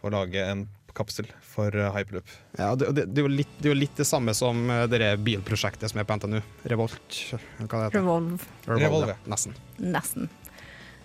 på 0.00 0.10
å 0.10 0.14
lage 0.14 0.42
en 0.44 0.66
kapsel 0.98 1.28
for 1.44 1.74
uh, 1.76 1.90
hyperloop. 1.94 2.32
Ja, 2.58 2.72
det, 2.74 2.90
det, 2.96 3.06
det, 3.12 3.22
er 3.22 3.28
jo 3.28 3.32
litt, 3.32 3.54
det 3.58 3.70
er 3.70 3.74
jo 3.74 3.78
litt 3.78 4.00
det 4.00 4.06
samme 4.08 4.34
som 4.34 4.66
eh, 4.72 4.84
det 4.90 5.12
bilprosjektet 5.26 5.92
som 5.92 6.00
er 6.02 6.08
på 6.08 6.18
NTNU. 6.18 6.40
Revolt, 6.72 7.20
hva 7.30 7.38
det 7.38 7.84
heter 7.84 7.98
Revolve. 8.00 8.50
Revolve, 8.66 8.82
Revolve. 8.82 9.16
ja. 9.16 9.30
Nesten. 9.30 9.56
Nesten. 9.78 10.30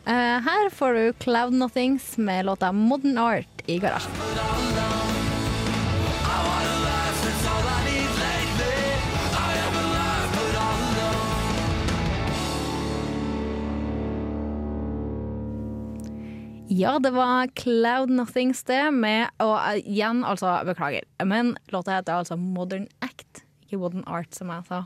Uh, 0.08 0.40
her 0.44 0.68
får 0.76 1.00
du 1.00 1.04
Cloud 1.24 1.56
Nothings 1.56 2.18
med 2.18 2.50
låta 2.50 2.74
Modern 2.76 3.18
Art 3.22 3.66
i 3.66 3.80
garasjen. 3.80 5.03
Ja, 16.74 16.96
det 17.00 17.12
var 17.14 17.52
Cloud 17.60 18.10
Nothings 18.10 18.64
det, 18.66 18.82
med 18.96 19.30
Og 19.44 19.54
igjen, 19.84 20.24
altså, 20.26 20.56
beklager, 20.66 21.06
men 21.26 21.54
låta 21.74 22.00
heter 22.00 22.24
altså 22.24 22.38
Modern 22.40 22.88
Act, 23.06 23.44
ikke 23.66 23.78
Modern 23.82 24.06
Art, 24.10 24.34
som 24.34 24.50
jeg 24.54 24.66
sa. 24.70 24.84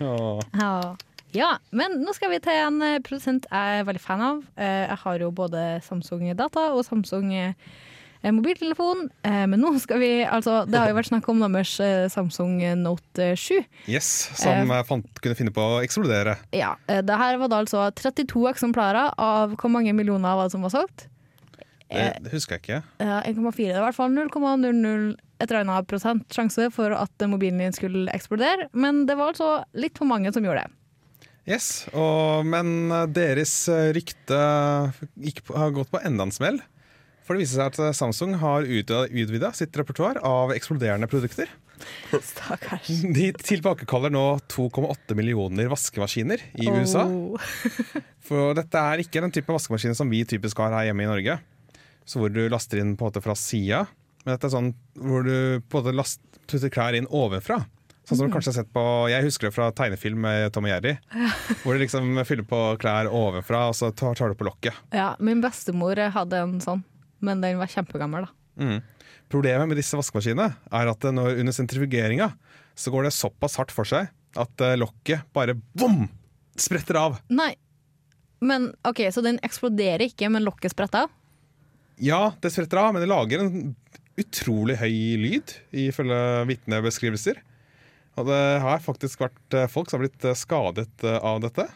Ja. 0.00 0.94
ja, 1.36 1.50
men 1.76 1.98
nå 2.04 2.14
skal 2.16 2.30
vi 2.32 2.38
til 2.44 2.56
en 2.68 2.78
eh, 2.84 3.00
produsent 3.04 3.48
jeg 3.50 3.80
er 3.80 3.88
veldig 3.88 4.00
fan 4.02 4.22
av. 4.24 4.38
Eh, 4.56 4.86
Jeg 4.86 4.98
har 5.02 5.20
jo 5.20 5.32
både 5.34 5.66
Samsung 5.84 6.24
Data 6.38 6.70
og 6.76 6.84
Samsung 6.86 7.34
eh, 7.34 7.52
mobiltelefon. 8.32 9.04
Men 9.22 9.60
nå 9.60 9.74
skal 9.78 10.00
vi 10.00 10.08
altså 10.24 10.64
Det 10.66 10.78
har 10.80 10.88
jo 10.90 10.96
vært 10.96 11.10
snakk 11.10 11.28
om 11.30 11.42
deres 11.44 11.74
Samsung 12.10 12.56
Note 12.80 13.28
7. 13.38 13.60
Yes, 13.86 14.08
Som 14.40 14.72
jeg 14.72 14.86
fant, 14.88 15.20
kunne 15.22 15.36
finne 15.38 15.52
på 15.54 15.62
å 15.62 15.82
eksplodere. 15.84 16.38
Ja, 16.56 16.72
det 16.88 17.20
her 17.20 17.36
var 17.42 17.52
da 17.52 17.60
altså 17.62 17.84
32 18.00 18.48
eksemplarer 18.50 19.12
av 19.14 19.54
hvor 19.60 19.70
mange 19.70 19.94
millioner 19.94 20.40
var 20.40 20.48
det 20.48 20.56
som 20.56 20.64
var 20.66 20.74
solgt? 20.74 21.06
Det, 21.92 22.06
det 22.24 22.32
husker 22.32 22.56
jeg 22.56 22.64
ikke. 22.64 22.80
Ja, 22.98 23.20
1,4. 23.22 23.54
Det 23.60 23.68
er 23.70 23.78
i 23.78 23.84
hvert 23.84 23.98
fall 23.98 24.16
0,00 24.16 25.14
et 25.36 25.52
annet 25.52 25.88
prosent 25.90 26.32
sjanse 26.32 26.70
for 26.72 26.94
at 26.96 27.26
mobilen 27.28 27.60
din 27.60 27.74
skulle 27.76 28.10
eksplodere, 28.14 28.70
men 28.72 29.04
det 29.08 29.18
var 29.18 29.34
altså 29.34 29.50
litt 29.76 29.98
for 30.00 30.08
mange 30.08 30.32
som 30.34 30.46
gjorde 30.46 30.64
det. 30.64 30.72
Yes, 31.46 31.86
og, 31.94 32.46
Men 32.48 32.90
eh, 32.90 33.04
deres 33.14 33.52
eh, 33.70 33.92
rykte 33.94 34.38
gikk 35.14 35.44
på, 35.46 35.54
har 35.54 35.76
gått 35.76 35.92
på 35.92 36.02
enda 36.02 36.26
en 36.26 36.34
smell. 36.34 36.58
For 37.26 37.34
det 37.34 37.44
viser 37.44 37.60
seg 37.60 37.70
at 37.70 37.78
eh, 37.84 37.94
Samsung 37.94 38.34
har 38.42 38.66
utvida 38.66 39.52
sitt 39.54 39.76
repertoar 39.78 40.18
av 40.26 40.50
eksploderende 40.56 41.06
produkter. 41.10 41.52
Stakkars. 42.32 42.90
De 43.14 43.30
tilbakekaller 43.38 44.10
nå 44.10 44.24
2,8 44.50 45.14
millioner 45.18 45.70
vaskemaskiner 45.70 46.42
i 46.58 46.66
USA. 46.66 47.06
Oh. 47.06 47.50
For 48.26 48.56
dette 48.58 48.82
er 48.82 49.04
ikke 49.04 49.22
den 49.22 49.34
type 49.34 49.54
vaskemaskiner 49.54 49.94
som 49.94 50.10
vi 50.10 50.24
typisk 50.26 50.58
har 50.64 50.74
her 50.74 50.88
hjemme 50.88 51.06
i 51.06 51.12
Norge. 51.12 51.38
Så 52.06 52.22
hvor 52.22 52.32
du 52.32 52.44
laster 52.52 52.80
inn 52.80 52.94
på 52.96 53.06
en 53.06 53.12
måte 53.12 53.24
fra 53.24 53.34
sida. 53.38 53.84
Men 54.24 54.34
dette 54.34 54.48
er 54.48 54.54
sånn 54.54 54.72
hvor 54.98 55.26
du 55.26 55.62
på 55.66 55.80
en 55.80 55.84
måte 55.84 55.96
last, 55.96 56.22
putter 56.46 56.70
klær 56.72 56.96
inn 56.98 57.08
ovenfra. 57.10 57.64
Sånn 58.06 58.20
som 58.20 58.28
du 58.28 58.34
kanskje 58.36 58.52
har 58.52 58.56
sett 58.60 58.68
på 58.70 58.82
Jeg 59.10 59.24
husker 59.26 59.48
det 59.48 59.54
fra 59.56 59.64
tegnefilm 59.74 60.20
med 60.22 60.52
Tom 60.54 60.68
og 60.68 60.70
Jerry. 60.70 60.92
Hvor 61.64 61.74
du 61.74 61.82
liksom 61.82 62.20
fyller 62.28 62.46
på 62.46 62.60
klær 62.78 63.10
ovenfra, 63.10 63.64
og 63.72 63.74
så 63.74 63.90
tar, 63.90 64.14
tar 64.14 64.30
du 64.30 64.38
på 64.38 64.46
lokket. 64.46 64.78
Ja, 64.94 65.16
min 65.18 65.42
bestemor 65.42 65.98
hadde 66.14 66.42
en 66.44 66.60
sånn, 66.62 66.84
men 67.18 67.42
den 67.42 67.58
var 67.58 67.72
kjempegammel, 67.72 68.28
da. 68.28 68.62
Mm. 68.62 68.78
Problemet 69.32 69.66
med 69.66 69.80
disse 69.80 69.98
vaskemaskinene 69.98 70.52
er 70.78 70.92
at 70.92 71.08
når, 71.10 71.40
under 71.42 71.54
sentrifugeringa 71.56 72.30
så 72.78 72.92
går 72.94 73.08
det 73.08 73.16
såpass 73.16 73.58
hardt 73.58 73.74
for 73.74 73.88
seg 73.88 74.12
at 74.38 74.62
eh, 74.62 74.76
lokket 74.78 75.26
bare 75.34 75.56
bom, 75.74 76.04
spretter 76.60 77.00
av. 77.00 77.18
Nei, 77.32 77.56
men 78.44 78.70
OK, 78.86 79.02
så 79.10 79.24
den 79.24 79.40
eksploderer 79.46 80.06
ikke, 80.06 80.30
men 80.30 80.46
lokket 80.46 80.76
spretter 80.76 81.08
av? 81.08 81.14
Ja, 82.02 82.34
det 82.42 82.52
spretter 82.52 82.80
av, 82.82 82.92
men 82.94 83.02
det 83.04 83.08
lager 83.10 83.42
en 83.44 83.74
utrolig 84.20 84.78
høy 84.80 84.96
lyd, 85.20 85.52
ifølge 85.76 86.18
vitnebeskrivelser. 86.50 87.40
Og 88.16 88.28
det 88.30 88.42
har 88.64 88.84
faktisk 88.84 89.20
vært 89.26 89.56
eh, 89.56 89.68
folk 89.68 89.90
som 89.90 90.00
har 90.00 90.06
blitt 90.06 90.24
eh, 90.24 90.36
skadet 90.36 91.04
eh, 91.04 91.18
av 91.20 91.42
dette. 91.44 91.66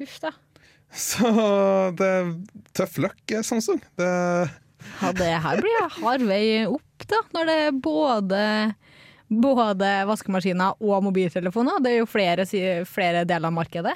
Huff 0.00 0.16
da. 0.22 0.32
Så 0.94 1.28
det 1.98 2.08
er 2.08 2.30
tøff 2.76 2.96
luck, 3.02 3.20
eh, 3.32 3.44
Samsung. 3.44 3.82
Det, 4.00 4.08
Ja, 5.00 5.12
det 5.16 5.28
her 5.44 5.60
blir 5.64 5.86
hard 5.98 6.24
vei 6.28 6.44
opp, 6.68 7.06
da, 7.08 7.20
når 7.36 7.48
det 7.48 7.58
er 7.66 7.76
både, 7.84 8.40
både 9.28 9.92
vaskemaskiner 10.08 10.80
og 10.80 11.04
mobiltelefoner. 11.08 11.80
Det 11.84 11.92
er 11.94 12.02
jo 12.02 12.08
flere, 12.08 12.44
flere 12.88 13.24
deler 13.28 13.48
av 13.48 13.56
markedet. 13.56 13.94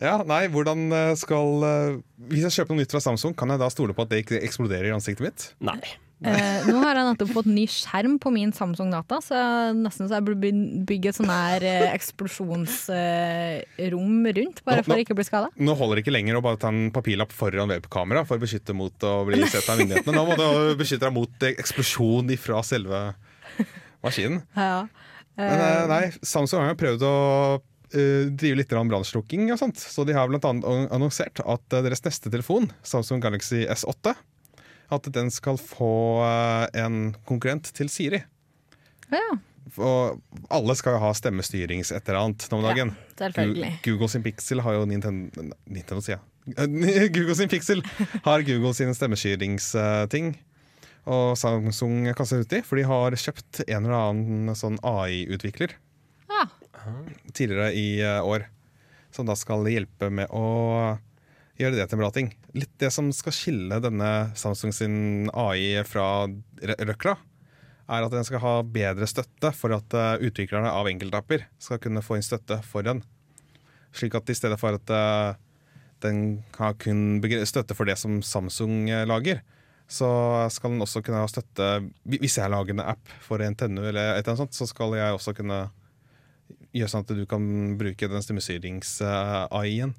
Ja, 0.00 0.14
nei, 0.26 0.44
hvordan 0.52 0.80
eh, 0.96 1.14
skal 1.20 1.48
eh, 1.68 1.98
Hvis 2.30 2.44
jeg 2.48 2.54
kjøper 2.60 2.72
noe 2.74 2.80
nytt 2.84 2.94
fra 2.94 3.02
Samsung, 3.04 3.32
kan 3.36 3.48
jeg 3.52 3.60
da 3.62 3.68
stole 3.72 3.92
på 3.96 4.02
at 4.06 4.10
det 4.14 4.18
ikke 4.24 4.40
eksploderer 4.46 4.86
i 4.90 4.94
ansiktet 4.96 5.24
mitt? 5.26 5.40
Nei. 5.64 5.80
Eh, 6.20 6.66
nå 6.68 6.76
har 6.84 6.94
jeg 6.98 7.06
nettopp 7.08 7.30
fått 7.32 7.46
ny 7.48 7.62
skjerm 7.72 8.18
på 8.20 8.28
min 8.34 8.50
Samsung-data, 8.52 9.16
så 9.24 9.32
jeg, 9.38 9.76
nesten 9.80 10.04
så 10.10 10.14
jeg 10.18 10.24
burde 10.26 10.50
bygge 10.88 11.08
et 11.08 11.16
sånn 11.16 11.30
her 11.32 11.64
eh, 11.64 11.86
eksplosjonsrom 11.94 14.26
rundt, 14.36 14.60
bare 14.66 14.82
Nå- 14.82 14.84
for 14.84 14.94
å 14.98 15.00
ikke 15.00 15.16
bli 15.16 15.24
skada. 15.24 15.48
Nå 15.56 15.72
holder 15.78 15.94
det 15.96 16.02
ikke 16.04 16.12
lenger 16.16 16.36
å 16.36 16.42
bare 16.44 16.60
ta 16.60 16.68
en 16.68 16.90
papirlapp 16.92 17.32
foran 17.32 17.72
webkamera 17.72 18.26
for 18.28 18.36
å 18.36 18.42
beskytte 18.44 18.76
mot 18.76 18.92
å 19.08 19.14
bli 19.28 19.40
sett 19.48 19.68
av 19.72 19.80
myndighetene. 19.80 20.12
Nå 20.16 20.22
må 20.28 20.34
du 20.36 20.44
beskytte 20.80 21.06
deg 21.08 21.16
mot 21.16 21.32
eksplosjon 21.54 22.28
fra 22.40 22.60
selve 22.68 22.98
maskinen. 24.04 24.42
Ja. 24.56 24.84
Men 25.40 25.56
eh, 25.64 25.84
nei, 25.88 26.04
Samsung 26.20 26.60
har 26.66 26.70
jo 26.74 26.80
prøvd 26.84 27.02
å 27.08 27.14
eh, 27.94 28.30
drive 28.30 28.60
litt 28.60 28.72
brannslukking 28.72 29.50
og 29.52 29.58
sånt. 29.60 29.78
Så 29.80 30.04
de 30.06 30.16
har 30.16 30.30
annet 30.30 30.46
annonsert 30.46 31.42
at 31.44 31.76
eh, 31.76 31.84
deres 31.86 32.04
neste 32.04 32.32
telefon, 32.32 32.70
Samsung 32.82 33.22
Galaxy 33.22 33.64
S8, 33.66 34.14
at 34.90 35.06
den 35.14 35.30
skal 35.30 35.58
få 35.60 35.92
eh, 36.26 36.82
en 36.84 37.14
konkurrent 37.28 37.70
til 37.76 37.90
Siri. 37.92 38.22
ja, 39.10 39.28
Og 39.76 40.20
alle 40.50 40.74
skal 40.78 40.96
jo 40.96 41.02
ha 41.04 41.12
stemmestyrings 41.14 41.92
et 41.94 42.08
eller 42.08 42.24
annet 42.24 42.46
nå 42.50 42.58
om 42.58 42.66
dagen. 42.66 42.94
Ja, 43.20 43.72
Google 43.84 44.08
sin 44.10 44.24
Pixel 44.26 44.62
har 44.64 44.78
jo 44.78 44.86
Nintendo, 44.90 45.50
Nintendo 45.66 46.02
sier 46.02 46.18
jeg. 46.18 46.26
Google 47.14 47.36
sin 47.38 47.50
Pixel 47.52 47.84
har 48.24 48.42
Google 48.46 48.72
sine 48.74 48.94
stemmestyringsting. 48.96 50.32
Og 51.10 51.36
Samsung 51.38 52.10
kaster 52.16 52.42
uti, 52.44 52.60
for 52.66 52.76
de 52.80 52.84
har 52.88 53.14
kjøpt 53.16 53.62
en 53.66 53.86
eller 53.86 53.96
annen 54.10 54.56
sånn 54.58 54.76
AI-utvikler. 54.84 55.76
Tidligere 57.32 57.72
i 57.72 58.00
eh, 58.02 58.24
år. 58.24 58.46
Som 59.10 59.26
da 59.26 59.36
skal 59.38 59.66
hjelpe 59.66 60.10
med 60.14 60.30
å 60.30 60.96
gjøre 61.58 61.76
det 61.76 61.88
til 61.88 61.98
en 61.98 62.02
bra 62.04 62.10
ting. 62.14 62.30
Litt 62.56 62.72
det 62.80 62.92
som 62.94 63.10
skal 63.14 63.34
skille 63.34 63.80
denne 63.82 64.30
Samsung 64.38 64.72
sin 64.74 65.28
AI 65.34 65.82
fra 65.86 66.28
røkla, 66.62 67.16
er 67.90 68.06
at 68.06 68.14
den 68.14 68.26
skal 68.26 68.42
ha 68.44 68.54
bedre 68.62 69.08
støtte 69.10 69.50
for 69.56 69.74
at 69.74 69.96
eh, 69.98 70.26
utviklerne 70.30 70.70
av 70.70 70.88
enkeltapper 70.90 71.48
skal 71.62 71.80
kunne 71.82 72.04
få 72.06 72.18
inn 72.18 72.26
støtte 72.26 72.60
for 72.66 72.86
den. 72.86 73.02
Slik 73.90 74.14
at 74.14 74.30
i 74.30 74.36
stedet 74.38 74.60
for 74.60 74.78
at 74.78 74.92
eh, 74.94 75.38
den 76.04 76.20
har 76.56 76.78
kun 76.80 77.18
støtte 77.44 77.76
for 77.76 77.90
det 77.90 77.98
som 78.00 78.22
Samsung 78.24 78.86
lager, 79.10 79.42
så 79.90 80.08
skal 80.54 80.72
den 80.72 80.84
også 80.84 81.02
kunne 81.02 81.18
ha 81.18 81.28
støtte 81.28 81.66
Hvis 82.06 82.38
jeg 82.38 82.48
lager 82.52 82.76
en 82.76 82.84
app 82.92 83.10
for 83.20 83.42
NTNU, 83.42 83.82
eller 83.90 84.14
et 84.14 84.22
eller 84.22 84.36
annet 84.36 84.42
sånt, 84.44 84.56
så 84.56 84.68
skal 84.70 84.94
jeg 84.94 85.16
også 85.16 85.34
kunne 85.36 85.64
gjøre 86.76 86.92
sånn 86.92 87.04
at 87.06 87.12
du 87.18 87.24
kan 87.28 87.44
bruke 87.80 88.08
den 88.10 88.24
stemmestyrings-AI-en 88.24 89.94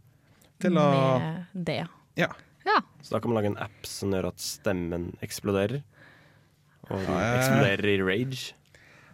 til 0.61 0.79
å 0.79 0.87
Med 1.19 1.67
det. 1.67 1.83
Ja. 2.19 2.31
Ja. 2.67 2.79
Så 3.01 3.15
da 3.15 3.21
kan 3.21 3.31
man 3.31 3.39
lage 3.39 3.51
en 3.51 3.61
app 3.61 3.87
som 3.89 4.13
gjør 4.13 4.29
at 4.29 4.41
stemmen 4.43 5.11
eksploderer. 5.25 5.81
Og 6.89 6.97
den 6.97 7.15
Ja, 7.15 7.31
eksploderer 7.39 7.87
i 7.89 8.01
rage. 8.01 8.51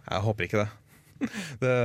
Jeg 0.08 0.24
håper 0.24 0.48
ikke 0.48 0.64
det. 0.64 0.68
det 1.62 1.76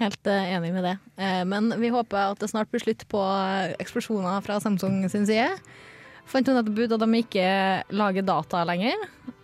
Helt 0.00 0.26
eh, 0.32 0.52
enig 0.56 0.72
med 0.72 0.86
det. 0.86 0.96
Eh, 1.20 1.42
men 1.44 1.74
vi 1.80 1.90
håper 1.92 2.32
at 2.32 2.40
det 2.40 2.48
snart 2.48 2.70
blir 2.72 2.80
slutt 2.80 3.04
på 3.12 3.20
eh, 3.20 3.74
eksplosjoner 3.82 4.40
fra 4.46 4.56
Samsung 4.62 5.02
sin 5.12 5.26
side. 5.28 5.50
Fant 6.30 6.48
hun 6.48 6.56
et 6.56 6.70
bud 6.72 6.94
at 6.94 7.02
de 7.02 7.20
ikke 7.20 7.44
lager 7.92 8.24
data 8.24 8.62
lenger. 8.64 8.96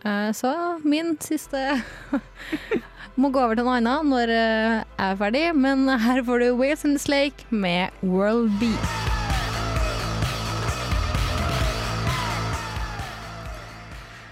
Eh, 0.07 0.33
så 0.33 0.53
min 0.87 1.16
siste 1.21 1.83
må 3.21 3.33
gå 3.35 3.40
over 3.42 3.59
til 3.59 3.66
noe 3.66 3.81
annet 3.81 4.07
når 4.07 4.31
eh, 4.31 4.77
jeg 4.79 5.09
er 5.09 5.19
ferdig. 5.23 5.45
Men 5.59 5.88
her 5.90 6.23
får 6.27 6.45
du 6.45 6.49
Wales 6.61 6.87
in 6.87 6.95
the 6.95 7.03
Slake 7.03 7.49
med 7.51 7.90
World 8.07 8.55
Beat. 8.61 8.92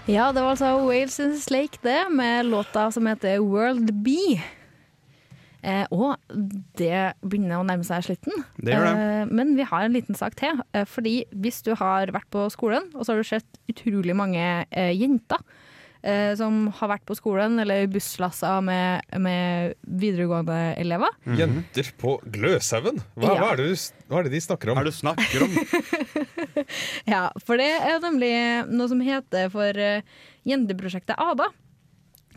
Ja, 0.05 0.29
det 0.29 0.43
var 0.43 0.53
altså 0.53 0.75
Wales 0.85 1.17
in 1.19 1.33
the 1.33 1.41
Slake, 1.41 1.81
det, 1.83 2.05
med 2.13 2.45
låta 2.45 2.91
som 2.93 3.07
heter 3.09 3.39
World 3.41 3.89
B. 4.05 4.37
Eh, 5.65 5.85
og 5.89 6.21
det 6.77 7.17
begynner 7.25 7.57
å 7.57 7.65
nærme 7.65 7.83
seg 7.87 8.05
slutten. 8.05 8.43
Det 8.61 8.75
gjør 8.75 8.85
det. 8.85 8.95
Eh, 9.01 9.31
men 9.33 9.55
vi 9.57 9.65
har 9.65 9.83
en 9.83 9.95
liten 9.95 10.17
sak 10.17 10.37
til. 10.37 10.61
Eh, 10.77 10.85
fordi 10.85 11.23
hvis 11.33 11.63
du 11.65 11.73
har 11.79 12.13
vært 12.13 12.29
på 12.31 12.45
skolen, 12.53 12.91
og 12.93 13.01
så 13.01 13.15
har 13.15 13.23
du 13.23 13.27
sett 13.27 13.61
utrolig 13.71 14.13
mange 14.15 14.45
eh, 14.69 14.93
jenter 14.93 15.41
eh, 16.05 16.31
som 16.39 16.67
har 16.77 16.91
vært 16.93 17.05
på 17.09 17.17
skolen 17.17 17.57
eller 17.63 17.87
busslasser 17.91 18.61
med, 18.65 19.03
med 19.25 19.73
videregående 19.83 20.59
elever. 20.79 21.11
Jenter 21.39 21.89
på 22.01 22.15
Gløshaugen? 22.31 23.01
Hva, 23.17 23.33
Ja. 23.33 23.41
hva, 23.41 23.73
hva 24.13 24.21
er 24.21 24.29
det 24.29 24.35
de 24.37 24.43
snakker 24.45 24.71
om? 24.71 24.77
Hva 24.77 24.85
er 24.85 24.89
det 24.89 24.95
du 24.95 25.01
snakker 25.01 25.45
om? 25.47 25.57
Ja, 27.13 27.27
for 27.45 27.59
det 27.59 27.67
er 27.75 27.99
nemlig 28.03 28.31
noe 28.71 28.87
som 28.89 29.01
heter 29.03 29.49
for 29.53 29.77
eh, 29.81 30.01
Jenteprosjektet 30.47 31.17
ADA. 31.19 31.49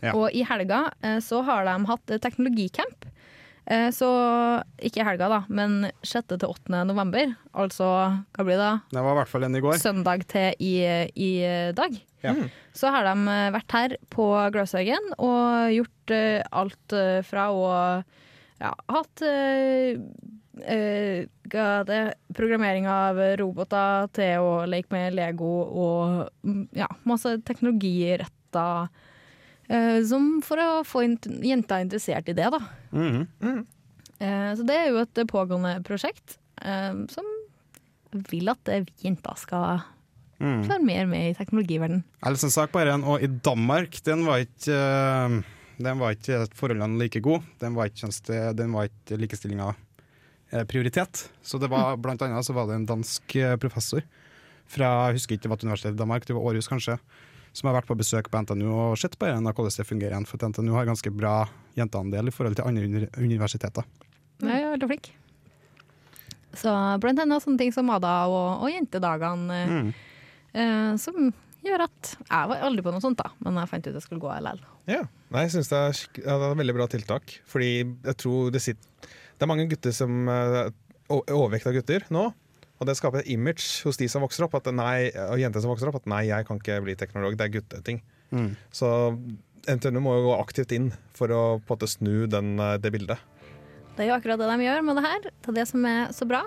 Ja. 0.03 0.13
Og 0.15 0.31
i 0.35 0.43
helga 0.47 0.85
eh, 1.03 1.17
så 1.23 1.41
har 1.47 1.65
de 1.67 1.77
hatt 1.89 2.13
eh, 2.13 2.19
teknologicamp. 2.23 3.07
Eh, 3.69 3.89
Så 3.93 4.09
ikke 4.81 5.03
i 5.03 5.05
helga, 5.05 5.29
da, 5.29 5.39
men 5.47 5.91
6. 6.01 6.33
til 6.33 6.49
8. 6.49 6.83
november. 6.89 7.35
Altså, 7.53 7.85
hva 8.33 8.45
blir 8.45 8.57
det? 8.57 8.71
Det 8.95 9.03
var 9.05 9.13
i 9.13 9.19
hvert 9.21 9.31
fall 9.31 9.45
en 9.45 9.57
i 9.59 9.61
går. 9.63 9.77
Søndag 9.81 10.25
til 10.31 10.55
i, 10.57 10.73
i 11.13 11.31
dag. 11.77 11.99
Ja. 12.25 12.33
Så 12.75 12.89
har 12.91 13.05
de 13.07 13.13
eh, 13.31 13.51
vært 13.55 13.75
her 13.77 13.95
på 14.11 14.25
Gløshaugen 14.53 15.13
og 15.17 15.69
gjort 15.71 16.15
uh, 16.15 16.41
alt 16.63 16.95
uh, 16.95 17.19
fra 17.23 17.45
å 17.53 17.69
ja, 18.59 18.73
hatt 18.91 19.23
uh, 19.23 19.93
det, 20.59 21.99
programmering 22.35 22.89
av 22.91 23.21
roboter 23.39 24.09
til 24.17 24.43
å 24.43 24.51
leke 24.67 24.91
med 24.91 25.15
Lego 25.15 25.53
og 25.63 26.25
mm, 26.43 26.65
ja, 26.75 26.89
masse 27.07 27.37
teknologiretta 27.47 28.89
som 30.09 30.39
for 30.41 30.57
å 30.57 30.69
få 30.87 31.03
jenta 31.05 31.77
interessert 31.83 32.31
i 32.31 32.33
det, 32.33 32.47
da. 32.49 32.59
Mhm. 32.89 33.65
Eh, 34.19 34.51
så 34.55 34.65
det 34.67 34.75
er 34.75 34.89
jo 34.91 34.99
et 34.99 35.21
pågående 35.31 35.77
prosjekt 35.87 36.35
eh, 36.59 36.91
som 37.11 37.27
vil 38.27 38.51
at 38.51 38.71
eh, 38.71 38.83
vi 38.83 39.07
jenter 39.07 39.37
skal 39.39 39.83
mm. 40.41 40.65
være 40.67 40.83
mer 40.83 41.07
med 41.07 41.29
i 41.29 41.37
teknologiverdenen. 41.37 42.03
Jeg 42.19 42.41
en 42.43 42.55
sak 42.57 42.73
på 42.73 42.83
en, 42.83 43.05
og 43.07 43.23
i 43.23 43.29
Danmark 43.31 43.95
den 44.03 44.25
var 44.27 44.43
ikke 44.43 44.75
eh, 44.75 45.39
den 45.79 46.01
var 46.01 46.11
ikke 46.11 46.41
forholdene 46.59 46.99
like 46.99 47.21
gode. 47.23 47.45
Den 47.61 47.77
var 47.77 47.87
ikke, 47.87 48.11
den 48.51 48.73
var 48.75 48.89
ikke 48.89 49.15
likestillinga 49.21 49.69
eh, 50.51 50.65
prioritet. 50.67 51.29
Så 51.41 51.61
det 51.61 51.69
var 51.71 51.95
blant 52.03 52.25
annet 52.25 52.43
så 52.43 52.55
var 52.57 52.67
det 52.67 52.75
en 52.75 52.89
dansk 52.89 53.37
eh, 53.39 53.55
professor 53.61 54.03
fra 54.69 54.89
jeg 55.09 55.17
husker 55.17 55.37
ikke 55.37 55.47
det 55.47 55.49
var 55.49 55.57
et 55.57 55.63
universitet 55.65 55.95
i 55.95 55.97
Danmark, 55.97 56.25
det 56.27 56.35
var 56.37 56.45
Århus 56.45 56.67
kanskje, 56.69 56.99
som 57.59 57.69
har 57.69 57.75
vært 57.81 57.89
på 57.91 57.97
besøk 57.99 58.29
på 58.31 58.39
NTNU 58.45 58.67
og 58.71 58.97
sett 59.01 59.17
på 59.19 59.27
hvordan 59.27 59.69
det 59.75 59.85
fungerer 59.87 60.15
igjen. 60.15 60.27
For 60.29 60.39
NTNU 60.49 60.71
har 60.77 60.87
ganske 60.89 61.11
bra 61.15 61.33
jenteandel 61.77 62.31
i 62.31 62.33
forhold 62.35 62.55
til 62.57 62.65
andre 62.69 62.87
uni- 62.87 63.09
universiteter. 63.19 63.83
Ja, 64.41 64.53
jeg 64.55 64.63
er 64.69 64.73
veldig 64.77 64.89
flink. 64.93 65.11
Så 66.57 66.71
blant 67.03 67.19
annet 67.21 67.43
sånne 67.43 67.59
ting 67.61 67.71
som 67.75 67.89
Ada 67.93 68.13
og, 68.31 68.63
og 68.65 68.71
jentedagene, 68.73 69.59
eh, 69.59 69.69
Mm. 69.69 69.93
eh, 70.55 70.95
som 70.97 71.29
gjør 71.63 71.83
at 71.85 72.15
Jeg 72.29 72.47
var 72.49 72.61
aldri 72.65 72.81
på 72.81 72.91
noe 72.95 73.03
sånt, 73.03 73.17
da, 73.19 73.29
men 73.43 73.53
jeg 73.59 73.69
fant 73.69 73.87
ut 73.87 73.93
jeg 73.93 74.01
skulle 74.05 74.21
gå 74.23 74.31
LL. 74.39 74.61
Ja. 74.87 75.03
Nei, 75.29 75.43
jeg 75.45 75.51
synes 75.53 75.69
det 75.69 75.77
er, 75.77 75.99
det 76.15 76.25
er 76.25 76.51
et 76.51 76.57
veldig 76.57 76.73
bra 76.79 76.87
tiltak. 76.89 77.35
Fordi 77.45 77.69
jeg 77.83 78.17
tror 78.17 78.49
det 78.51 78.61
sitter 78.63 78.87
Det 79.37 79.45
er 79.45 79.51
mange 79.51 79.67
gutter 79.69 79.91
som 79.93 80.27
eh, 80.27 80.69
Overvekt 81.09 81.65
av 81.67 81.73
gutter 81.73 82.03
nå. 82.13 82.33
Og 82.79 82.87
det 82.87 82.95
skaper 82.95 83.21
et 83.21 83.31
image 83.33 83.83
hos 83.83 83.99
de 83.99 84.07
som 84.11 84.23
vokser 84.23 84.45
opp, 84.45 84.55
at 84.55 84.69
nei, 84.71 85.11
og 85.27 85.39
jenter 85.41 85.63
som 85.63 85.73
vokser 85.73 85.91
opp, 85.91 85.99
at 85.99 86.07
nei, 86.07 86.23
jeg 86.29 86.47
kan 86.47 86.61
ikke 86.61 86.79
bli 86.85 86.95
teknolog, 86.99 87.35
det 87.35 87.49
er 87.49 87.55
gutteting. 87.57 87.99
Mm. 88.31 88.53
Så 88.71 88.89
NTNU 89.67 89.99
må 90.03 90.15
jo 90.15 90.29
gå 90.29 90.37
aktivt 90.39 90.71
inn 90.75 90.93
for 91.17 91.33
å 91.33 91.41
på 91.59 91.75
en 91.75 91.75
måte 91.75 91.89
snu 91.91 92.13
den, 92.31 92.55
eh, 92.59 92.77
det 92.79 92.93
bildet. 92.95 93.19
Det 93.97 94.05
er 94.05 94.13
jo 94.13 94.15
akkurat 94.15 94.39
det 94.39 94.47
de 94.47 94.63
gjør 94.63 94.85
med 94.87 94.95
det 94.95 95.03
her. 95.03 95.19
Det 95.27 95.51
er 95.51 95.57
det 95.59 95.67
som 95.67 95.85
er 95.85 96.13
så 96.15 96.27
bra. 96.29 96.45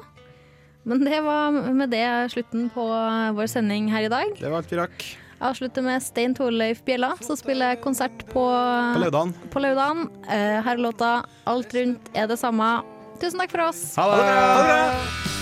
Men 0.88 1.04
det 1.04 1.20
var 1.22 1.52
med 1.52 1.92
det 1.92 2.06
slutten 2.32 2.70
på 2.72 2.86
vår 3.36 3.50
sending 3.52 3.90
her 3.92 4.08
i 4.08 4.08
dag. 4.10 4.32
Det 4.38 4.48
var 4.48 4.62
alt 4.62 4.72
vi 4.72 4.80
rakk. 4.80 5.04
Jeg 5.42 5.50
avslutter 5.50 5.82
med 5.82 6.02
Stein 6.02 6.34
Torleif 6.38 6.84
Bjella, 6.86 7.12
som 7.20 7.36
spiller 7.36 7.76
konsert 7.82 8.24
på, 8.30 8.46
På 8.46 9.02
Laudan. 9.02 9.34
på 9.50 9.62
Laudan. 9.62 10.08
Eh, 10.30 10.62
her 10.62 10.74
er 10.74 10.78
låta 10.78 11.26
'Alt 11.46 11.74
rundt 11.74 12.10
er 12.14 12.26
det 12.26 12.38
samme'. 12.38 12.84
Tusen 13.20 13.38
takk 13.38 13.50
for 13.50 13.68
oss. 13.68 13.96
Ha 13.96 14.06
det! 14.16 15.41